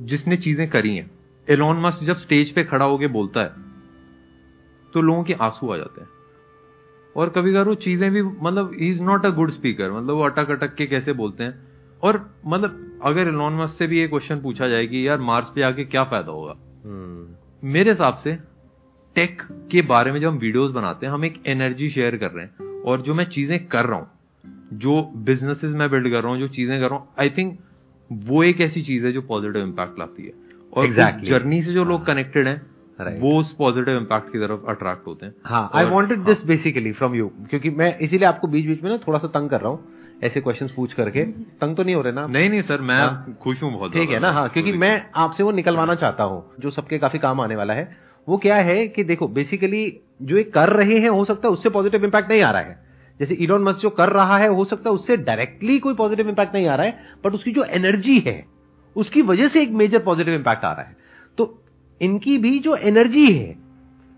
जिसने 0.00 0.36
चीज़ें 0.36 0.68
करी 0.70 0.96
हैं। 0.96 1.10
एलोन 1.48 1.80
मस्क 1.80 2.04
जब 2.04 2.16
स्टेज 2.16 2.54
पे 2.54 2.64
खड़ा 2.64 2.84
होकर 2.84 3.08
बोलता 3.08 3.40
है 3.40 3.52
तो 4.92 5.00
लोगों 5.00 5.24
के 5.24 5.32
आँसू 5.32 5.70
आ 5.70 5.76
जाते 5.76 6.00
हैं। 6.00 6.08
और 7.16 7.28
कभी 7.28 7.52
कभी 7.52 7.62
वो 7.62 7.74
चीज़ें 7.74 8.10
भी 8.10 8.22
मतलब 8.22 8.70
he 8.74 8.88
is 8.88 9.00
not 9.02 9.26
a 9.26 9.30
good 9.30 9.50
speaker 9.50 9.92
मतलब 9.92 10.14
वो 10.14 10.22
अटक 10.22 10.50
अटक 10.50 10.74
के 10.74 10.86
कैसे 10.86 11.12
बोलते 11.12 11.44
हैं। 11.44 11.58
और 12.02 12.34
मतलब 12.46 12.86
अगर 13.02 13.28
एलोन 13.28 13.54
मस्क 13.54 13.76
से 13.76 13.86
भी 13.86 13.98
ये 13.98 14.06
क्वेश्चन 14.08 14.40
पूछा 14.40 14.68
जाए 14.68 14.86
कि 14.86 15.08
यार 15.08 15.18
मार्स 15.20 15.46
पे 15.54 15.62
आके 15.62 15.84
क्या 15.84 16.04
फ़ायदा 16.04 16.32
होगा 16.32 16.52
hmm. 16.52 17.64
मेरे 17.64 17.90
हिसाब 17.90 18.16
से 18.16 18.38
टेक 19.16 19.42
के 19.70 19.82
बारे 19.82 20.12
में 20.12 20.20
जब 20.20 20.28
हम 20.28 20.38
वीडियोस 20.38 20.72
बनाते 20.72 21.06
हैं 21.06 21.12
हम 21.12 21.24
एक 21.24 21.42
एनर्जी 21.46 21.88
शेयर 21.90 22.16
कर 22.16 22.30
रहे 22.30 22.44
हैं 22.44 22.82
और 22.82 23.00
जो 23.00 23.14
मैं 23.14 23.24
चीज़ें 23.24 23.66
कर 23.66 23.86
रहा 23.86 23.98
हूँ 23.98 24.78
जो 24.78 25.02
बिजनेसेस 25.24 25.74
मैं 25.74 25.90
बिल्ड 25.90 26.10
कर 26.10 26.22
रहा 26.22 26.32
हूँ 26.32 26.40
जो 26.40 26.48
चीज़ें 26.48 26.80
कर 26.80 26.88
रहा 26.88 26.98
हूँ 26.98 27.08
आई 27.20 27.30
थिंक 27.30 27.58
वो 28.10 28.42
एक 28.42 28.60
ऐसी 28.60 28.82
चीज़ 28.82 29.06
है 29.06 29.12
जो 29.12 29.22
पॉजिटिव 29.22 29.62
इम्पैक्ट 29.62 29.98
लाती 29.98 30.26
है 30.26 30.32
और 30.72 30.86
exactly. 30.86 31.24
जर्नी 31.24 31.62
से 31.62 31.72
जो 31.72 31.84
लोग 31.84 32.06
कनेक्टेड 32.06 32.48
हैं 32.48 32.70
Right. 32.98 33.20
वो 33.20 33.38
उस 33.40 33.52
पॉजिटिव 33.52 33.96
इम्पैक्ट 33.96 34.32
की 34.32 34.38
तरफ़ 34.38 34.66
अट्रैक्ट 34.68 35.06
होते 35.06 35.26
हैं 35.26 35.34
हाँ 35.44 35.70
I 35.74 35.84
wanted 35.84 36.18
this 36.18 36.44
basically 36.46 36.92
from 36.92 37.14
you 37.14 37.28
क्योंकि 37.50 37.70
मैं 37.70 37.98
इसीलिए 37.98 38.28
आपको 38.28 38.48
बीच 38.48 38.66
बीच 38.66 38.82
में 38.82 38.90
ना 38.90 38.96
थोड़ा 38.96 39.18
सा 39.18 39.28
तंग 39.28 39.50
कर 39.50 39.60
रहा 39.60 39.70
हूँ 39.70 39.99
ऐसे 40.20 40.40
क्वेश्चन 40.40 40.68
पूछ 40.76 40.92
करके। 40.92 41.24
तंग 41.60 41.76
तो 41.76 41.82
नहीं 41.82 41.94
हो 41.94 42.02
रहे 42.02 42.12
ना 42.12 42.26
नहीं 42.26 42.48
नहीं 42.50 42.62
सर 42.62 42.80
मैं 42.80 42.96
हाँ? 42.96 43.36
खुश 43.42 43.62
हूँ 43.62 43.72
बहुत 43.72 43.92
ठीक 43.92 44.10
है 44.10 44.18
ना? 44.18 44.30
हाँ 44.32 44.48
क्योंकि 44.48 44.72
मैं 44.72 45.04
आपसे 45.16 45.42
वो 45.42 45.50
निकलवाना 45.50 45.94
चाहता 45.94 46.24
हूँ 46.24 46.44
जो 46.60 46.70
सबके 46.70 46.98
काफ़ी 46.98 47.18
काम 47.18 47.40
आने 47.40 47.56
वाला 47.56 47.74
है। 47.74 47.96
वो 48.28 48.36
क्या 48.38 48.56
है 48.56 48.86
कि 48.88 49.04
देखो 49.04 49.28
बेसिकली 49.28 49.86
जो 50.22 50.36
ये 50.36 50.42
कर 50.44 50.68
रहे 50.68 50.98
हैं 51.00 51.08
हो 51.08 51.24
सकता 51.24 51.48
है 51.48 51.52
उससे 51.52 51.70
पॉजिटिव 51.70 52.04
इम्पैक्ट 52.04 52.30
नहीं 52.30 52.42
आ 52.42 52.50
रहा 52.50 52.62
है। 52.62 52.78
जैसे 53.20 53.34
इलोन 53.34 53.62
मस्क 53.62 53.78
जो 53.78 53.90
कर 53.90 54.08
रहा 54.08 54.38
है 54.38 54.48
हो 54.48 54.64
सकता 54.64 54.90
है 54.90 54.94
उससे 54.94 55.16
डायरेक्टली 55.16 55.78
कोई 55.78 55.94
पॉजिटिव 55.94 56.28
इम्पैक्ट 56.28 56.54
नहीं 56.54 56.66
आ 56.68 56.74
रहा 56.74 56.86
है 56.86 57.16
बट 57.24 57.34
उसकी 57.34 57.52
जो 57.52 57.64
एनर्जी 57.64 58.18
है 58.18 58.44
उसकी 58.96 59.22
वजह 59.22 59.48
से 59.48 59.62
एक 59.62 59.70
मेजर 59.72 59.98
पॉजिटिव 59.98 60.34
इंपैक्ट 60.34 60.64
आ 60.64 60.72
रहा 60.72 60.82
है। 60.82 60.96
तो 61.38 61.62
इनकी 62.00 62.38
भी 62.38 62.58
जो 62.58 62.76
एनर्जी 62.76 63.26
है 63.32 63.54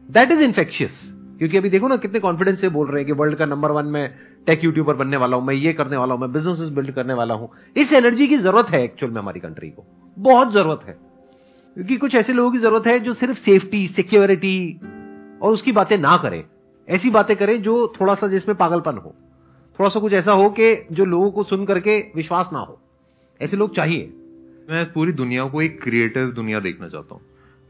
दैट 0.09 0.31
इज़ 0.31 0.41
इन्फेक्शियस 0.41 1.12
क्योंकि 1.43 1.57
अभी 1.57 1.71
देखो 1.71 1.89
ना 1.89 1.97
कितने 1.97 2.21
कॉन्फिडेंस 2.21 2.61
से 2.61 2.69
बोल 2.69 2.87
रहे 2.87 2.97
हैं 2.97 3.07
कि 3.07 3.13
वर्ल्ड 3.13 3.37
का 3.37 3.47
नंबर 3.47 3.71
वन 3.71 3.85
में 3.85 4.15
टेक 4.47 4.65
यूट्यूबर 4.65 4.95
बनने 4.95 5.17
वाला 5.17 5.37
हूँ, 5.37 5.47
मैं 5.47 5.55
ये 5.55 5.73
करने 5.73 5.97
वाला 5.97 6.15
हूँ, 6.15 6.21
मैं 6.21 6.33
बिज़नेस 6.33 6.59
बिल्ड 6.59 6.91
करने 6.91 7.15
वाला 7.15 7.35
हूँ। 7.35 7.51
इस 7.77 7.93
एनर्जी 7.93 8.29
की 8.29 8.37
ज़रूरत 8.39 8.67
है 8.67 8.85
एक्चुअल 8.85 9.13
में 9.13 9.21
हमारी 9.23 9.41
कंट्री 9.41 9.71
को। 9.71 9.85
बहुत 10.19 10.53
ज़रूरत 10.53 10.81
है। 10.85 10.93
क्योंकि 11.75 11.97
कुछ 11.97 12.15
ऐसे 12.15 12.33
लोगों 12.33 12.53
की 12.53 12.59
ज़रूरत 12.59 12.87
है 12.87 13.01
जो 13.01 13.13
सिर्फ़ 13.13 13.39
सेफ्टी 13.39 13.89
सिक्योरिटी 13.89 14.81
और 15.43 15.53
उसकी 15.53 15.73
बातें 15.73 15.99
ना 15.99 16.17
करें। 16.17 16.45
ऐसी 16.89 17.11
बातें 17.11 17.37
करें 17.37 17.63
जो 17.63 17.93
थोड़ा 18.01 18.15
सा 18.15 18.29
जिसमें 18.29 18.59
पागलपन 18.59 18.97
हो। 18.97 19.15
थोड़ा 19.79 19.89
सा 19.89 20.01
कुछ 20.01 20.13
ऐसा 20.13 20.33
हो 20.33 20.51
कि 20.51 20.87
जो 20.93 21.05
लोगों 21.05 21.31
को 21.31 21.43
सुन 21.43 21.65
करके 21.65 22.01
विश्वास 22.01 22.51
ना 22.53 22.59
हो। 22.59 22.81
ऐसे 23.43 23.57
लोग 23.57 23.77
चाहिए। 23.77 24.13
मैं 24.71 24.93
पूरी 24.93 25.13
दुनिया 25.13 25.45
को 25.49 25.63
एक 25.63 25.83
क्रिएटिव 25.83 26.31
दुनिया 26.31 26.61
देखना 26.61 26.89
चाहता 26.89 27.15
हूँ। 27.15 27.23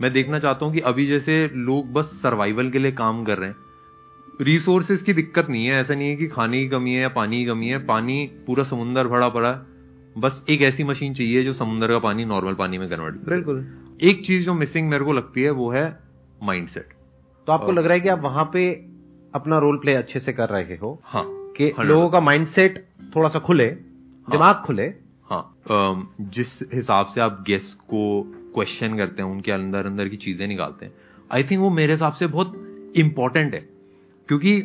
मैं 0.02 0.12
देखना 0.12 0.38
चाहता 0.38 0.64
हूँ 0.66 0.72
कि 0.74 0.80
अभी 0.80 1.06
जैसे 1.06 1.50
लोग 1.54 1.92
बस 1.92 2.04
सर्वाइवल 2.22 2.70
के 2.70 2.78
लिए 2.78 2.92
काम 2.92 3.24
कर 3.24 3.38
रहे 3.38 3.48
हैं। 3.48 3.56
रिसोर्सेज 4.40 5.02
की 5.02 5.12
दिक्कत 5.12 5.46
नहीं 5.50 5.66
है 5.66 5.80
ऐसा 5.80 5.94
नहीं 5.94 6.08
है 6.08 6.16
कि 6.16 6.26
खाने 6.28 6.62
की 6.62 6.68
कमी 6.68 6.92
है 6.92 7.02
या 7.02 7.08
पानी 7.08 7.38
की 7.38 7.46
कमी 7.46 7.68
है। 7.68 7.86
पानी 7.86 8.30
पूरा 8.46 8.64
समुंदर 8.64 9.08
भरा 9.08 9.28
पड़ा 9.28 9.48
है। 9.48 9.60
बस 10.18 10.44
एक 10.50 10.62
ऐसी 10.62 10.84
मशीन 10.84 11.14
चाहिए 11.14 11.44
जो 11.44 11.52
समुंदर 11.52 11.88
का 11.88 11.98
पानी 11.98 12.24
नॉर्मल 12.24 12.54
पानी 12.54 12.78
में 12.78 12.88
कन्वर्ट 12.90 13.14
बिल्कुल। 13.14 13.64
एक 14.02 14.26
चीज़ 14.26 14.44
जो 14.44 14.54
मिसिंग 14.54 14.88
मेरे 14.88 15.04
को 15.04 15.12
लगती 15.12 15.42
है 15.42 15.50
वो 15.50 15.70
है 15.70 15.98
माइंडसेट 16.42 16.88
तो 17.46 17.52
आपको 17.52 17.72
लग 17.72 17.84
रहा 17.84 17.94
है 17.94 18.00
कि 18.00 18.08
आप 18.08 18.20
वहाँ 18.20 18.50
पे 18.52 18.70
अपना 19.34 19.58
रोल 19.58 19.76
प्ले 19.76 19.94
अच्छे 19.94 20.20
से 20.20 20.32
कर 20.32 20.48
रहे 20.48 20.76
हो? 20.76 21.00
हाँ 21.04 21.24
कि 21.56 21.72
लोगों 21.80 22.08
का 22.10 22.20
माइंडसेट 22.20 22.86
थोड़ा 23.16 23.28
सा 23.28 23.38
खुले 23.38 23.64
हाँ, 23.64 24.30
दिमाग 24.30 24.62
खुले। 24.66 24.94
हाँ 25.24 26.14
जिस 26.20 26.58
हिसाब 26.74 27.06
से 27.06 27.20
आप 27.20 27.44
गेस्ट 27.46 27.78
को 27.78 28.02
क्वेश्चन 28.54 28.96
करते 28.96 29.22
हैं, 29.22 29.28
उनके 29.30 29.52
अंदर 29.52 29.86
अंदर 29.86 30.08
की 30.08 30.16
चीज़ें 30.16 30.46
निकालते 30.46 30.86
हैं। 30.86 30.92
आई 31.30 31.42
थिंक 31.42 31.60
वो 31.60 31.70
मेरे 31.70 31.92
हिसाब 31.92 32.12
से 32.12 32.26
बहुत 32.26 32.92
इंपॉर्टेंट 32.96 33.54
है, 33.54 33.60
क्योंकि 34.28 34.62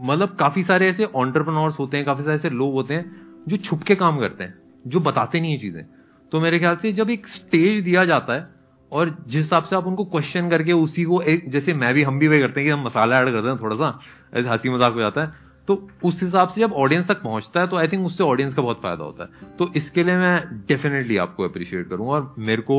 मतलब 0.00 0.36
काफ़ी 0.36 0.62
सारे 0.62 0.88
ऐसे 0.88 1.04
ऑन्टरप्रनोर्स 1.04 1.78
होते 1.78 1.96
हैं, 1.96 2.06
काफ़ी 2.06 2.24
सारे 2.24 2.36
ऐसे 2.36 2.50
लोग 2.50 2.72
होते 2.72 2.94
हैं, 2.94 3.04
जो 3.48 3.56
छुप 3.56 3.82
के 3.82 3.94
काम 3.94 4.18
करते 4.20 4.44
हैं, 4.44 4.54
जो 4.86 5.00
बताते 5.00 5.40
नहीं 5.40 5.52
है 5.52 5.58
चीज़ें। 5.58 5.84
तो 6.32 6.40
मेरे 6.40 6.58
ख्याल 6.58 6.76
से 6.76 6.92
जब 6.92 7.10
एक 7.10 7.26
स्टेज 7.28 7.82
दिया 7.84 8.04
जाता 8.04 8.34
है, 8.34 8.46
और 8.92 9.08
जिस 9.28 9.44
हिसाब 9.44 9.64
से 9.64 9.76
आप 9.76 9.86
उनको 9.86 10.04
क्वेश्चन 10.04 10.48
करके 10.50 10.72
उसी 10.72 11.04
को 11.04 11.20
एक, 11.22 11.50
जैसे 11.50 11.74
मैं 11.74 11.92
भी, 11.94 12.02
हम 12.02 12.18
भी 12.18 12.28
वही 12.28 12.40
करते 12.40 12.60
हैं 12.60 12.66
कि 12.66 12.72
हम 12.72 12.84
मसाला 12.84 13.20
ऐड 13.20 13.32
करते 13.32 13.48
हैं 13.48 13.60
थोड़ा 13.60 13.76
सा 13.76 13.98
ऐसे 14.34 14.48
हँसी 14.48 14.70
मज़ाक 14.70 14.92
हो 14.92 15.00
जाता 15.00 15.20
है 15.20 15.47
तो 15.68 15.74
उस 16.04 16.22
हिसाब 16.22 16.48
से 16.48 16.60
जब 16.60 16.72
ऑडियंस 16.72 17.06
तक 17.06 17.22
पहुँचता 17.22 17.60
है 17.60 17.66
तो 17.66 17.76
आई 17.76 17.88
थिंक 17.88 18.06
उससे 18.06 18.24
ऑडियंस 18.24 18.54
का 18.54 18.62
बहुत 18.62 18.80
फ़ायदा 18.82 19.04
होता 19.04 19.24
है। 19.24 19.56
तो 19.56 19.70
इसके 19.76 20.02
लिए 20.02 20.16
मैं 20.16 20.60
डेफिनेटली 20.68 21.16
आपको 21.16 21.44
अप्रिशिएट 21.44 21.88
करूँगा 21.88 22.12
और 22.12 22.34
मेरे 22.38 22.62
को 22.62 22.76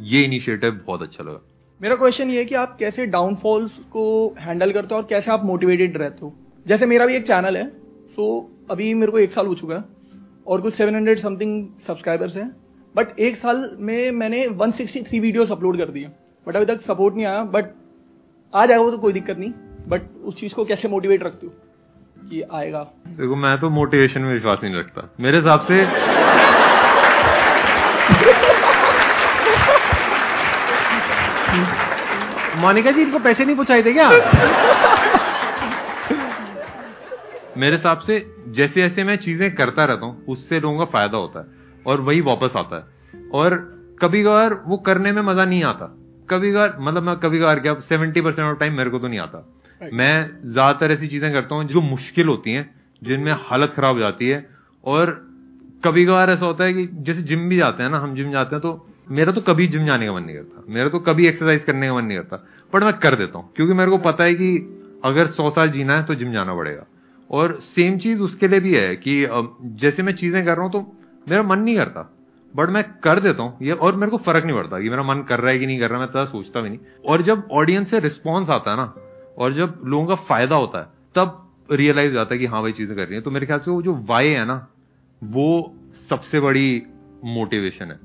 ये 0.00 0.22
इनिशिएटिव 0.22 0.80
बहुत 0.86 1.02
अच्छा 1.02 1.24
लगा। 1.24 1.40
मेरा 1.80 1.94
क्वेश्चन 1.96 2.30
ये 2.30 2.38
है 2.38 2.44
कि 2.44 2.54
आप 2.54 2.76
कैसे 2.78 3.06
डाउनफॉल्स 3.06 3.76
को 3.92 4.34
हैंडल 4.38 4.72
करते 4.72 4.94
हो 4.94 5.00
और 5.00 5.06
कैसे 5.06 5.30
आप 5.30 5.44
मोटिवेटेड 5.44 5.96
रहते 5.96 6.18
हो? 6.22 6.34
जैसे 6.66 6.86
मेरा 6.86 7.06
भी 7.06 7.14
एक 7.14 7.26
चैनल 7.26 7.56
है 7.56 7.68
सो 8.10 8.50
अभी 8.70 8.92
मेरे 8.94 9.12
को 9.12 9.18
एक 9.18 9.32
साल 9.32 9.46
हो 9.46 9.54
चुका 9.54 9.74
है 9.74 9.84
और 10.46 10.60
कुछ 10.60 10.74
700 10.74 11.18
समथिंग 11.18 11.66
सब्सक्राइबर्स 11.86 12.36
हैं। 12.36 12.48
बट 12.94 13.18
एक 13.18 13.36
साल 13.36 13.70
में 13.78 14.10
मैंने 14.10 14.46
163 14.48 15.20
वीडियोस 15.20 15.50
अपलोड 15.52 15.78
कर 15.78 15.90
दिए। 15.90 16.08
बट 16.46 16.56
अभी 16.56 16.66
तक 16.66 16.80
सपोर्ट 16.80 17.14
नहीं 17.14 17.26
आया 17.26 17.42
बट 17.44 17.74
आ 18.54 18.66
जाएगा 18.66 18.90
तो 18.90 18.98
कोई 18.98 19.12
दिक्कत 19.12 19.38
नहीं। 19.38 19.52
बट 19.88 20.02
उस 20.24 20.40
चीज़ 20.40 20.54
को 20.54 20.64
कैसे 20.64 20.88
मोटिवेट 20.88 21.22
रखते 21.22 21.46
हो? 21.46 21.52
कि 22.20 22.42
आएगा। 22.54 22.82
देखो, 23.08 23.36
मैं 23.36 23.56
तो 23.60 23.70
मोटिवेशन 23.70 24.20
में 24.20 24.32
विश्वास 24.34 24.58
नहीं 24.64 24.74
रखता। 24.74 25.08
मेरे 25.20 25.38
हिसाब 25.38 25.60
से 25.60 25.84
मोनिका 32.60 32.90
जी, 32.90 33.02
इनको 33.02 33.18
पैसे 33.18 33.44
नहीं 33.44 33.56
पहुँचाए 33.56 33.82
थे 33.82 33.92
क्या? 33.92 34.08
मेरे 37.56 37.76
हिसाब 37.76 37.98
से 37.98 38.18
जैसे 38.48 38.80
जैसे 38.80 39.04
मैं 39.04 39.16
चीज़ें 39.16 39.54
करता 39.54 39.84
रहता 39.84 40.06
हूँ, 40.06 40.24
उससे 40.26 40.60
लोगों 40.60 40.78
का 40.78 40.84
फ़ायदा 40.84 41.18
होता 41.18 41.40
है 41.40 41.46
और 41.86 42.00
वही 42.00 42.20
वापस 42.20 42.56
आता 42.56 42.76
है। 42.76 43.20
और 43.30 43.54
कभी 44.02 44.22
कभार 44.22 44.54
वो 44.66 44.76
करने 44.76 45.12
में 45.12 45.22
मज़ा 45.22 45.44
नहीं 45.44 45.64
आता। 45.64 45.86
कभी 46.30 46.52
कभार 46.52 46.76
मतलब 46.80 47.02
मैं 47.02 47.16
कभी 47.16 47.40
कभार 47.40 47.60
क्या 47.60 47.74
सेवेंटी 47.88 48.20
परसेंट 48.20 48.50
ऑफ़ 48.50 48.58
टाइम 48.58 48.76
मेरे 48.76 48.90
को 48.90 48.98
तो 48.98 49.08
नहीं 49.08 49.20
आता। 49.20 49.59
मैं 49.82 50.30
ज़्यादातर 50.44 50.92
ऐसी 50.92 51.08
चीज़ें 51.08 51.32
करता 51.32 51.54
हूँ 51.54 51.64
जो 51.66 51.80
मुश्किल 51.80 52.28
होती 52.28 52.52
हैं, 52.52 52.68
जिनमें 53.02 53.32
हालत 53.40 53.72
खराब 53.76 53.94
हो 53.94 54.00
जाती 54.00 54.28
है। 54.28 54.46
और 54.84 55.10
कभी 55.84 56.04
कभार 56.06 56.30
ऐसा 56.30 56.46
होता 56.46 56.64
है 56.64 56.72
कि 56.72 56.86
जैसे 56.94 57.22
जिम 57.22 57.48
भी 57.48 57.56
जाते 57.56 57.82
हैं 57.82 57.90
ना, 57.90 57.98
हम 57.98 58.14
जिम 58.14 58.30
जाते 58.32 58.54
हैं 58.56 58.62
तो 58.62 58.86
मेरा 59.10 59.32
तो 59.32 59.40
कभी 59.40 59.66
जिम 59.66 59.86
जाने 59.86 60.06
का 60.06 60.12
मन 60.12 60.22
नहीं 60.22 60.36
करता। 60.36 60.64
मेरा 60.68 60.88
तो 60.88 60.98
कभी 61.00 61.26
एक्सरसाइज 61.26 61.64
करने 61.64 61.88
का 61.88 61.94
मन 61.94 62.04
नहीं 62.04 62.18
करता। 62.18 62.36
बट 62.72 62.82
मैं 62.82 62.92
कर 62.94 63.14
देता 63.16 63.38
हूँ, 63.38 63.52
क्योंकि 63.56 63.74
मेरे 63.74 63.90
को 63.90 63.98
पता 64.00 64.24
है 64.24 64.34
कि 64.34 65.00
अगर 65.04 65.26
सौ 65.28 65.50
साल 65.50 65.70
जीना 65.70 65.96
है 65.96 66.04
तो 66.04 66.14
जिम 66.14 66.32
जाना 66.32 66.54
पड़ेगा। 66.54 66.86
और 67.30 67.58
सेम 67.64 67.98
चीज़ 67.98 68.20
उसके 68.20 68.48
लिए 68.48 68.60
भी 68.60 68.74
है 68.74 68.94
कि 68.98 69.26
जैसे 69.80 70.02
मैं 70.02 70.14
चीज़ें 70.14 70.44
कर 70.44 70.52
रहा 70.52 70.62
हूँ 70.62 70.72
तो 70.72 70.80
मेरा 71.26 71.42
मन 71.42 71.58
नहीं 71.58 71.76
करता। 71.76 72.08
बट 72.54 72.68
मैं 72.68 72.82
कर 73.00 73.20
देता 73.20 73.42
हूँ, 73.42 73.56
ये 73.62 73.72
और 73.72 73.96
मेरे 73.96 74.10
को 74.10 74.18
फ़र्क 74.18 74.44
नहीं 74.44 74.56
पड़ता 74.56 74.80
कि 74.80 74.90
मेरा 74.90 75.02
मन 75.04 75.22
कर 75.28 75.40
रहा 75.40 75.52
है 75.52 75.58
कि 75.58 75.66
नहीं 75.66 75.78
कर 75.80 75.90
रहा 75.90 75.98
मैं 76.00 76.08
तो 76.08 76.24
सोचता 76.26 76.60
भी 76.60 76.68
नहीं। 76.68 76.78
और 77.04 77.22
जब 77.22 77.46
ऑडियंस 77.52 77.90
से 77.90 78.00
रिस्पॉन्स 78.00 78.50
आता 78.50 78.70
है 78.70 78.76
ना 78.76 78.94
और 79.40 79.52
जब 79.52 79.80
लोगों 79.84 80.06
का 80.06 80.14
फ़ायदा 80.24 80.56
होता 80.56 80.78
है 80.78 80.86
तब 81.14 81.46
रियलाइज़ 81.70 82.12
जाता 82.12 82.34
है 82.34 82.38
कि 82.38 82.46
हाँ 82.46 82.62
भाई 82.62 82.72
चीज़ें 82.72 82.96
कर 82.96 83.06
रही 83.06 83.14
है। 83.14 83.20
तो 83.20 83.30
मेरे 83.30 83.46
ख्याल 83.46 83.60
से 83.60 83.70
वो 83.70 83.82
जो 83.82 83.94
वाई 84.08 84.28
है 84.28 84.44
ना 84.44 84.66
वो 85.22 85.74
सबसे 86.10 86.40
बड़ी 86.40 86.82
मोटिवेशन 87.24 87.84
है। 87.84 87.98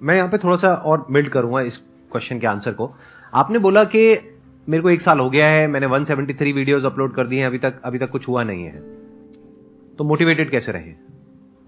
मैं 0.00 0.16
यहाँ 0.16 0.28
पे 0.28 0.38
थोड़ा 0.38 0.56
सा 0.56 0.74
और 0.74 1.06
बिल्ड 1.10 1.28
करूँगा 1.28 1.60
इस 1.60 1.76
क्वेश्चन 2.12 2.38
के 2.38 2.46
आंसर 2.46 2.72
को। 2.72 2.94
आपने 3.32 3.58
बोला 3.58 3.84
कि 3.84 4.02
मेरे 4.68 4.82
को 4.82 4.90
एक 4.90 5.00
साल 5.00 5.18
हो 5.18 5.28
गया 5.30 5.46
है 5.46 5.66
मैंने 5.66 5.86
173 5.86 6.52
वीडियोस 6.52 6.84
अपलोड 6.84 7.14
कर 7.14 7.26
दिए 7.26 7.38
हैं 7.38 7.46
अभी 7.46 7.58
तक 7.58 7.80
अभी 7.84 7.98
तक 7.98 8.10
कुछ 8.10 8.28
हुआ 8.28 8.42
नहीं 8.42 8.64
है। 8.64 8.80
तो 9.98 10.04
मोटिवेटेड 10.04 10.50
कैसे 10.50 10.72
रहे? 10.72 10.90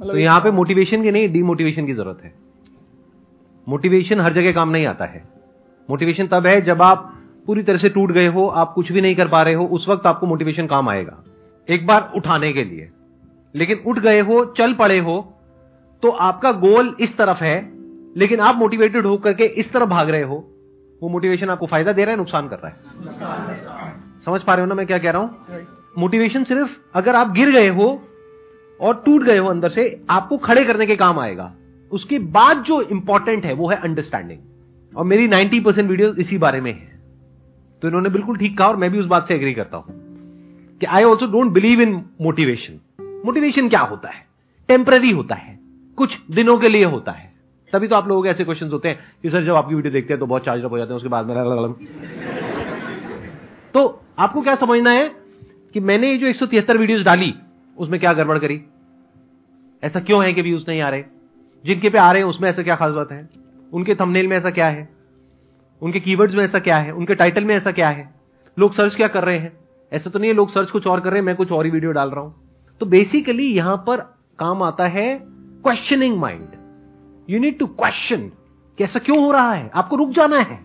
मतलब 0.01 0.13
तो 0.13 0.19
यहाँ 0.19 0.41
पे 0.41 0.51
मोटिवेशन 0.51 1.03
की 1.03 1.11
नहीं 1.11 1.29
डीमोटिवेशन 1.33 1.87
की 1.87 1.93
ज़रूरत 1.93 2.21
है। 2.25 2.33
मोटिवेशन 3.67 4.21
हर 4.21 4.33
जगह 4.33 4.53
काम 4.53 4.69
नहीं 4.69 4.87
आता 4.87 5.05
है। 5.05 5.23
मोटिवेशन 5.89 6.27
तब 6.27 6.47
है 6.47 6.61
जब 6.61 6.83
आप 6.83 7.10
पूरी 7.47 7.63
तरह 7.63 7.77
से 7.77 7.89
टूट 7.89 8.13
गए 8.13 8.27
हो, 8.27 8.47
आप 8.47 8.73
कुछ 8.73 8.93
भी 8.93 9.01
नहीं 9.01 9.15
कर 9.15 9.29
पा 9.29 9.43
रहे 9.43 9.55
हो, 9.55 9.65
उस 9.67 9.89
वक्त 9.89 10.07
आपको 10.07 10.27
मोटिवेशन 10.27 10.67
काम 10.67 10.89
आएगा। 10.89 11.25
एक 11.69 11.87
बार 11.87 12.13
उठाने 12.17 12.53
के 12.53 12.65
लिए। 12.65 12.91
लेकिन 13.55 13.81
उठ 13.87 13.99
गए 13.99 14.21
हो, 14.21 14.45
चल 14.45 14.73
पड़े 14.75 14.99
हो 14.99 15.37
तो 16.03 16.09
आपका 16.09 16.53
गोल 16.53 16.97
इस 17.01 17.17
तरफ़ 17.17 17.45
है, 17.45 17.73
लेकिन 18.17 18.41
आप 18.41 18.57
मोटिवेटेड 18.57 19.07
होकर 19.07 19.33
के 19.33 19.45
इस 19.45 19.73
तरफ़ 19.73 19.89
भाग 19.89 20.11
रहे 20.11 20.23
हो। 20.23 20.51
वो 21.03 21.09
मोटिवेशन 21.09 21.51
आपको 21.51 21.67
फ़ायदा 21.67 21.93
दे 21.93 22.05
रहा 22.05 22.11
है, 22.11 22.17
नुकसान 22.17 22.49
कर 22.49 22.57
रहा 22.57 22.69
है। 22.69 22.77
समझ 24.25 24.43
पा 24.43 24.55
रहे 24.55 24.61
हो 24.61 24.69
ना 24.69 24.75
मैं 24.75 24.87
क्या 24.87 24.99
कह 24.99 25.11
रहा 25.11 25.23
हूँ? 25.23 25.37
मोटिवेशन 25.99 26.45
सिर्फ़ 26.45 26.71
अगर 26.95 27.15
आप 27.15 27.33
गिर 27.33 27.51
गए 27.51 27.69
हो 27.69 28.03
और 28.81 29.03
टूट 29.07 29.23
गए 29.23 29.39
हो 29.39 29.49
अंदर 29.49 29.69
से, 29.69 30.01
आपको 30.11 30.37
खड़े 30.39 30.65
करने 30.65 30.87
के 30.87 30.97
काम 30.97 31.19
आएगा। 31.19 31.55
उसके 31.91 32.19
बाद 32.19 32.57
जो 32.57 32.81
इंपॉर्टेंट 32.83 33.45
है, 33.45 33.53
वो 33.53 33.69
है 33.69 33.77
अंडरस्टैंडिंग 33.77 34.39
और 34.97 35.05
मेरी 35.05 35.29
90 35.29 35.61
परसेंट 35.61 35.91
वीडियो 35.91 36.15
इसी 36.15 36.39
बारे 36.39 36.61
में 36.61 36.73
है। 36.73 36.90
तो 37.83 37.89
इन्होंने 37.89 38.09
बिल्कुल 38.09 38.37
ठीक 38.37 38.59
कहा 38.59 38.69
और 38.69 38.77
मैं 38.77 38.91
भी 38.91 38.99
उस 38.99 39.07
बात 39.07 39.29
से 39.29 39.35
एग्री 39.35 39.53
करता 39.55 39.77
हूँ 39.77 39.87
कि 40.81 40.87
I 40.87 41.05
also 41.05 41.27
don't 41.27 41.53
believe 41.53 41.81
in 41.81 42.05
motivation 42.21 42.81
motivation 43.27 43.69
क्या 43.69 43.81
होता 43.81 44.09
है? 44.09 44.27
टेम्पररी 44.69 45.11
होता 45.11 45.35
है। 45.35 45.59
कुछ 45.97 46.19
दिनों 46.31 46.59
के 46.59 46.69
लिए 46.69 46.85
होता 46.85 47.13
है। 47.13 47.33
तभी 47.73 47.89
तो 47.89 47.97
आप 47.97 48.09
लोगों 48.09 48.23
के 48.23 48.29
ऐसे 48.29 48.45
क्वेश्चन 48.45 48.69
होते 48.69 48.89
हैं 48.89 48.99
कि 49.23 49.31
सर 49.31 49.43
जब 49.43 49.55
आपकी 49.55 49.75
वीडियो 49.75 49.93
देखते 49.93 50.13
हैं 50.13 50.21
तो 50.21 50.27
बहुत 50.27 50.45
चार्ज 50.45 50.65
अप 50.65 50.71
हो 50.71 50.79
जाते 50.79 50.91
हैं, 50.91 50.97
उसके 50.97 51.09
बाद 51.09 51.27
में 51.27 51.35
तो 53.75 54.03
आपको 54.19 54.43
क्या 54.43 54.55
समझना 54.55 54.91
है 54.91 55.09
कि 55.75 55.81
मैंने 55.81 56.11
ये 56.11 56.17
जो 56.17 56.27
एक 56.27 56.71
वीडियोस 56.71 57.05
डाली, 57.05 57.35
उसमें 57.79 58.01
क्या 58.01 58.13
गड़बड़ 58.13 58.39
करी? 58.39 58.63
ऐसा 59.85 60.01
क्यों 60.01 60.25
है 60.25 60.33
कि 60.33 60.43
व्यूज़ 60.43 60.65
नहीं 60.69 60.81
आ 60.81 60.89
रहे? 60.89 61.05
जिनके 61.65 61.91
पे 61.91 61.99
आ 61.99 62.13
रहे 62.13 62.23
हैं, 62.23 62.29
उसमें 62.29 62.51
ऐसा 62.51 62.63
क्या 62.63 62.77
खास 62.77 62.93
बात 62.93 63.13
है? 63.13 63.29
उनके 63.73 63.95
थंबनेल 63.95 64.27
में 64.27 64.37
ऐसा 64.37 64.51
क्या 64.51 64.67
है? 64.67 65.00
उनके 65.83 66.01
कीवर्ड्स 66.01 66.35
में 66.35 66.45
ऐसा 66.45 66.59
क्या 66.59 66.77
है? 66.77 66.93
उनके 66.93 67.15
टाइटल 67.15 67.45
में 67.45 67.55
ऐसा 67.55 67.73
क्या 67.73 67.89
है? 67.89 68.09
लोग 68.59 68.73
सर्च 68.73 68.95
क्या 68.95 69.09
कर 69.09 69.25
रहे 69.25 69.39
हैं? 69.39 69.53
ऐसा 69.93 70.11
तो 70.11 70.19
नहीं 70.19 70.31
है 70.31 70.37
लोग 70.37 70.51
सर्च 70.51 70.71
कुछ 70.71 70.87
और 70.87 71.01
कर 71.01 71.11
रहे 71.11 71.19
हैं, 71.19 71.27
मैं 71.27 71.37
कुछ 71.37 71.53
और 71.53 71.65
ही 71.65 71.71
वीडियो 71.71 71.93
डाल 71.93 72.11
रहा 72.11 72.21
हूँ। 72.21 72.35
तो 72.81 72.87
बेसिकली 72.87 73.47
यहाँ 73.47 73.77
पर 73.87 74.01
काम 74.39 74.63
आता 74.63 74.87
है 74.87 75.19
questioning 75.65 76.19
mind 76.19 76.49
you 77.31 77.41
need 77.41 77.59
to 77.59 77.67
question 77.67 78.31
कैसा 78.79 78.99
क्यों 78.99 79.19
हो 79.19 79.33
रहा 79.33 79.53
है? 79.53 79.71
आपको 79.75 79.97
रुक 79.97 80.11
जाना 80.11 80.39
है। 80.39 80.59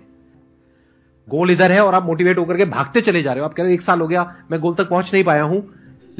गोल 1.27 1.51
इधर 1.51 1.71
है 1.71 1.85
और 1.85 1.95
आप 1.95 2.03
मोटिवेट 2.03 2.37
होकर 2.37 2.57
के 2.57 2.65
भागते 2.65 3.01
चले 3.01 3.21
जा 3.23 3.33
रहे 3.33 3.39
हो। 3.39 3.45
आप 3.45 3.53
कह 3.53 3.63
रहे 3.63 3.71
हो, 3.71 3.73
एक 3.73 3.81
साल 3.81 4.01
हो 4.01 4.07
गया, 4.07 4.35
मैं 4.51 4.59
गोल 4.59 4.73
तक 4.73 4.89
पहुँच 4.89 5.13
नहीं 5.13 5.23
पाया 5.23 5.43
हूँ, 5.43 5.63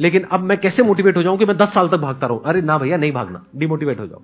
लेकिन 0.00 0.22
अब 0.22 0.40
मैं 0.40 0.58
कैसे 0.58 0.82
मोटिवेट 0.82 1.16
हो 1.16 1.22
जाऊँ 1.22 1.38
कि 1.38 1.44
मैं 1.44 1.56
दस 1.56 1.72
साल 1.74 1.88
तक 1.88 1.96
भागता 1.96 2.26
रहूँ? 2.26 2.42
अरे 2.42 2.60
ना 2.60 2.78
भैया, 2.78 2.96
नहीं 2.96 3.12
भागना 3.12 3.44
डिमोटिवेट 3.56 4.00
हो 4.00 4.06
जाओ। 4.06 4.20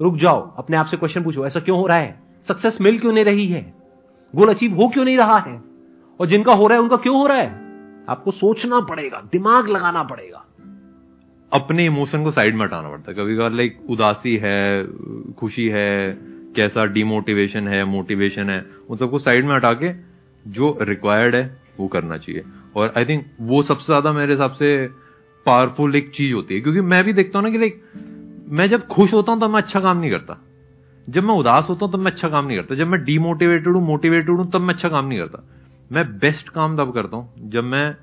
रुक 0.00 0.16
जाओ, 0.16 0.54
अपने 0.56 0.76
आप 0.76 0.86
से 0.86 0.96
क्वेश्चन 0.96 1.22
पूछो, 1.22 1.46
ऐसा 1.46 1.60
क्यों 1.60 1.78
हो 1.78 1.86
रहा 1.86 1.96
है? 1.96 2.20
सक्सेस 2.48 2.80
मिल 2.80 2.98
क्यों 2.98 3.12
नहीं 3.12 3.24
रही 3.24 3.46
है? 3.46 3.74
गोल 4.34 4.48
अचीव 4.48 4.74
हो 4.74 4.88
क्यों 4.88 5.04
नहीं 5.04 5.16
रहा 5.16 5.38
है? 5.38 5.60
और 6.20 6.26
जिनका 6.26 6.54
हो 6.54 6.66
रहा 6.66 6.76
है, 6.76 6.82
उनका 6.82 6.96
क्यों 6.96 7.16
हो 7.16 7.26
रहा 7.26 7.36
है? 7.36 7.66
आपको 8.08 8.30
सोचना 8.30 8.80
पड़ेगा, 8.80 9.28
दिमाग 9.32 9.68
लगाना 9.68 10.02
पड़ेगा। 10.02 10.44
अपने 11.52 11.86
इमोशन 11.86 12.24
को 12.24 12.30
साइड 12.30 12.54
में 12.54 12.64
हटाना 12.64 12.88
पड़ता। 12.88 13.10
है 13.10 13.16
कभी 13.16 13.36
कभार 13.36 13.52
लाइक 13.52 13.78
उदासी 13.90 14.36
है, 14.36 14.86
खुशी 15.32 15.68
है, 15.68 16.18
कैसा 16.56 16.84
डिमोटिवेशन 16.84 17.68
है 17.68 17.84
मोटिवेशन 17.84 18.50
है, 18.50 18.66
उन 18.90 18.96
सबको 18.96 19.18
साइड 19.18 19.44
में 19.44 19.54
हटा 19.54 19.72
के 19.72 19.92
जो 20.50 20.78
रिक्वायर्ड 20.82 21.34
है, 21.34 21.60
वो 21.80 21.88
करना 21.88 22.16
चाहिए। 22.16 22.44
और 22.76 22.94
आई 22.96 23.04
थिंक 23.04 23.24
वो 23.40 23.62
सबसे 23.62 23.84
ज़्यादा 23.84 24.12
मेरे 24.12 24.32
हिसाब 24.32 24.52
से 24.52 24.88
पावरफुल 25.46 25.96
एक 25.96 26.10
चीज़ 26.14 26.34
होती 26.34 26.54
है। 26.54 26.60
क्योंकि 26.60 26.80
मैं 26.80 27.04
भी 27.04 27.12
देखता 27.12 27.38
हूँ 27.38 27.46
ना 27.46 27.52
कि 27.52 27.58
लाइक 27.58 27.82
मैं 28.48 28.68
जब 28.70 28.86
खुश 28.86 29.12
होता 29.12 29.32
हूँ 29.32 29.40
तो 29.40 29.48
मैं 29.48 29.62
अच्छा 29.62 29.80
काम 29.80 29.98
नहीं 29.98 30.10
करता। 30.10 30.45
जब 31.08 31.24
मैं 31.24 31.34
उदास 31.34 31.66
होता 31.68 31.84
हूँ 31.86 31.92
तब 31.92 31.98
मैं 31.98 32.10
अच्छा 32.12 32.28
काम 32.28 32.46
नहीं 32.46 32.58
करता। 32.58 32.74
जब 32.74 32.86
मैं 32.86 33.02
डीमोटिवेटेड 33.04 33.74
हूँ 33.74 33.82
मोटिवेटेड 33.86 34.30
हूँ 34.30 34.50
तब 34.50 34.60
मैं 34.60 34.74
अच्छा 34.74 34.88
काम 34.88 35.06
नहीं 35.06 35.18
करता। 35.18 35.42
मैं 35.90 36.06
बेस्ट 36.18 36.48
काम 36.48 36.76
तब 36.76 36.92
करता 36.92 37.16
हूँ 37.16 37.50
जब 37.50 37.64
मैं 37.64 37.96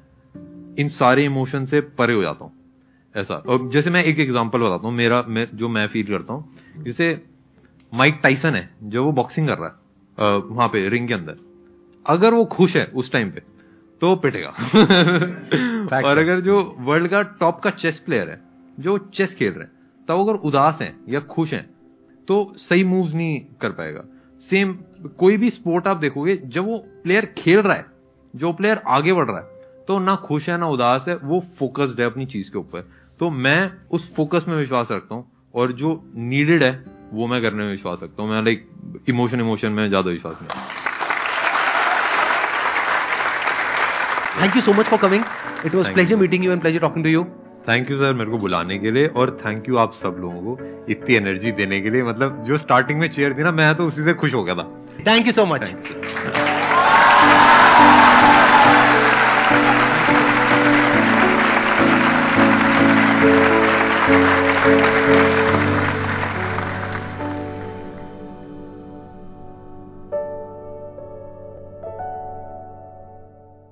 इन 0.79 0.87
सारे 0.89 1.25
इमोशन 1.25 1.65
से 1.65 1.81
परे 1.97 2.13
हो 2.13 2.21
जाता 2.21 2.45
हूँ। 2.45 2.51
ऐसा। 3.15 3.35
और 3.35 3.69
जैसे 3.71 3.89
मैं 3.89 4.03
एक 4.03 4.19
एग्जांपल 4.19 4.59
बताता 4.59 4.87
हूँ 4.87 4.95
मेरा 4.95 5.23
मैं, 5.27 5.47
जो 5.53 5.69
मैं 5.69 5.87
फील 5.87 6.07
करता 6.07 6.33
हूँ। 6.33 6.83
जैसे 6.85 7.21
माइक 7.93 8.19
टाइसन 8.23 8.55
है 8.55 8.69
जो 8.83 9.03
वो 9.05 9.11
बॉक्सिंग 9.11 9.47
कर 9.47 9.57
रहा 9.57 9.67
है 9.67 10.37
वहाँ 10.39 10.67
पे 10.67 10.87
रिंग 10.89 11.07
के 11.07 11.13
अंदर। 11.13 11.35
अगर 12.05 12.33
वो 12.33 12.45
खुश 12.45 12.75
है 12.75 12.85
उस 12.85 13.11
टाइम 13.11 13.29
पे 13.31 13.41
तो 14.01 14.15
पिटेगा। 14.15 14.49
और 15.99 16.17
अगर 16.17 16.41
जो 16.41 16.61
वर्ल्ड 16.79 17.07
का 17.07 17.21
टॉप 17.39 17.59
का 17.59 17.69
चेस 17.69 18.01
प्लेयर 18.05 18.29
है 18.29 18.39
जो 18.79 18.97
चेस 19.13 19.35
खेल 19.35 19.51
रहे 19.51 19.63
हैं 19.63 19.71
तब 20.07 20.19
अगर 20.19 20.39
उदास 20.39 20.79
हैं 20.81 20.93
या 21.09 21.19
खुश 21.29 21.53
हैं 21.53 21.65
तो 22.27 22.53
सही 22.59 22.83
मूव्स 22.83 23.13
नहीं 23.13 23.39
कर 23.61 23.69
पाएगा। 23.71 24.03
सेम 24.49 24.73
कोई 25.19 25.37
भी 25.37 25.49
स्पोर्ट 25.49 25.87
आप 25.87 25.97
देखोगे 25.97 26.35
जब 26.45 26.65
वो 26.65 26.77
प्लेयर 27.03 27.25
खेल 27.37 27.59
रहा 27.59 27.75
है 27.75 27.85
जो 28.33 28.51
प्लेयर 28.53 28.81
आगे 28.89 29.13
बढ़ 29.13 29.27
रहा 29.27 29.37
है 29.37 29.85
तो 29.87 29.99
ना 29.99 30.15
खुश 30.25 30.49
है 30.49 30.57
ना 30.57 30.67
उदास 30.69 31.05
है 31.07 31.15
वो 31.23 31.39
फोकस्ड 31.59 31.99
है 31.99 32.05
अपनी 32.05 32.25
चीज़ 32.25 32.49
के 32.51 32.57
ऊपर। 32.57 32.89
तो 33.19 33.29
मैं 33.29 33.71
उस 33.91 34.13
फोकस 34.15 34.45
में 34.47 34.55
विश्वास 34.55 34.87
रखता 34.91 35.15
हूँ 35.15 35.25
और 35.55 35.71
जो 35.73 36.01
नीडेड 36.15 36.63
है 36.63 36.71
वो 37.13 37.27
मैं 37.27 37.41
करने 37.41 37.63
में 37.63 37.71
विश्वास 37.71 37.99
रखता 38.03 38.23
हूँ। 38.23 38.31
मैं 38.31 38.41
लाइक 38.43 38.67
इमोशन 39.09 39.39
इमोशन 39.39 39.71
में 39.71 39.87
ज़्यादा 39.87 40.11
विश्वास 40.11 40.37
नहीं 40.41 40.51
thank 44.41 44.55
you 44.55 44.61
so 44.61 44.73
much 44.73 44.85
for 44.85 44.99
coming 44.99 45.23
it 45.65 45.75
was 45.75 45.91
pleasure 45.93 46.15
meeting 46.15 46.45
you 46.45 46.51
and 46.51 46.61
pleasure 46.61 46.79
talking 46.79 47.03
to 47.03 47.09
you 47.09 47.25
thank 47.69 47.91
you 47.91 47.97
sir 47.97 48.13
मेरे 48.13 48.31
को 48.31 48.37
बुलाने 48.37 48.77
के 48.77 48.91
लिए 48.91 49.07
और 49.07 49.37
थैंक 49.45 49.69
यू 49.69 49.77
आप 49.77 49.93
सब 49.93 50.15
लोगों 50.19 50.55
को 50.55 50.85
इतनी 50.89 51.15
एनर्जी 51.15 51.51
देने 51.51 51.79
के 51.81 51.89
लिए। 51.89 52.03
मतलब 52.03 52.43
जो 52.47 52.57
स्टार्टिंग 52.57 52.99
में 52.99 53.07
चेयर 53.09 53.37
थी 53.37 53.43
ना 53.43 53.51
मैं 53.51 53.73
तो 53.75 53.85
उसी 53.85 54.03
से 54.03 54.13
खुश 54.13 54.33
हो 54.33 54.43
गया 54.43 54.55
था। 54.55 54.63
Thank 55.07 55.25
you 55.27 55.31
so 55.31 55.45
much 55.45 55.61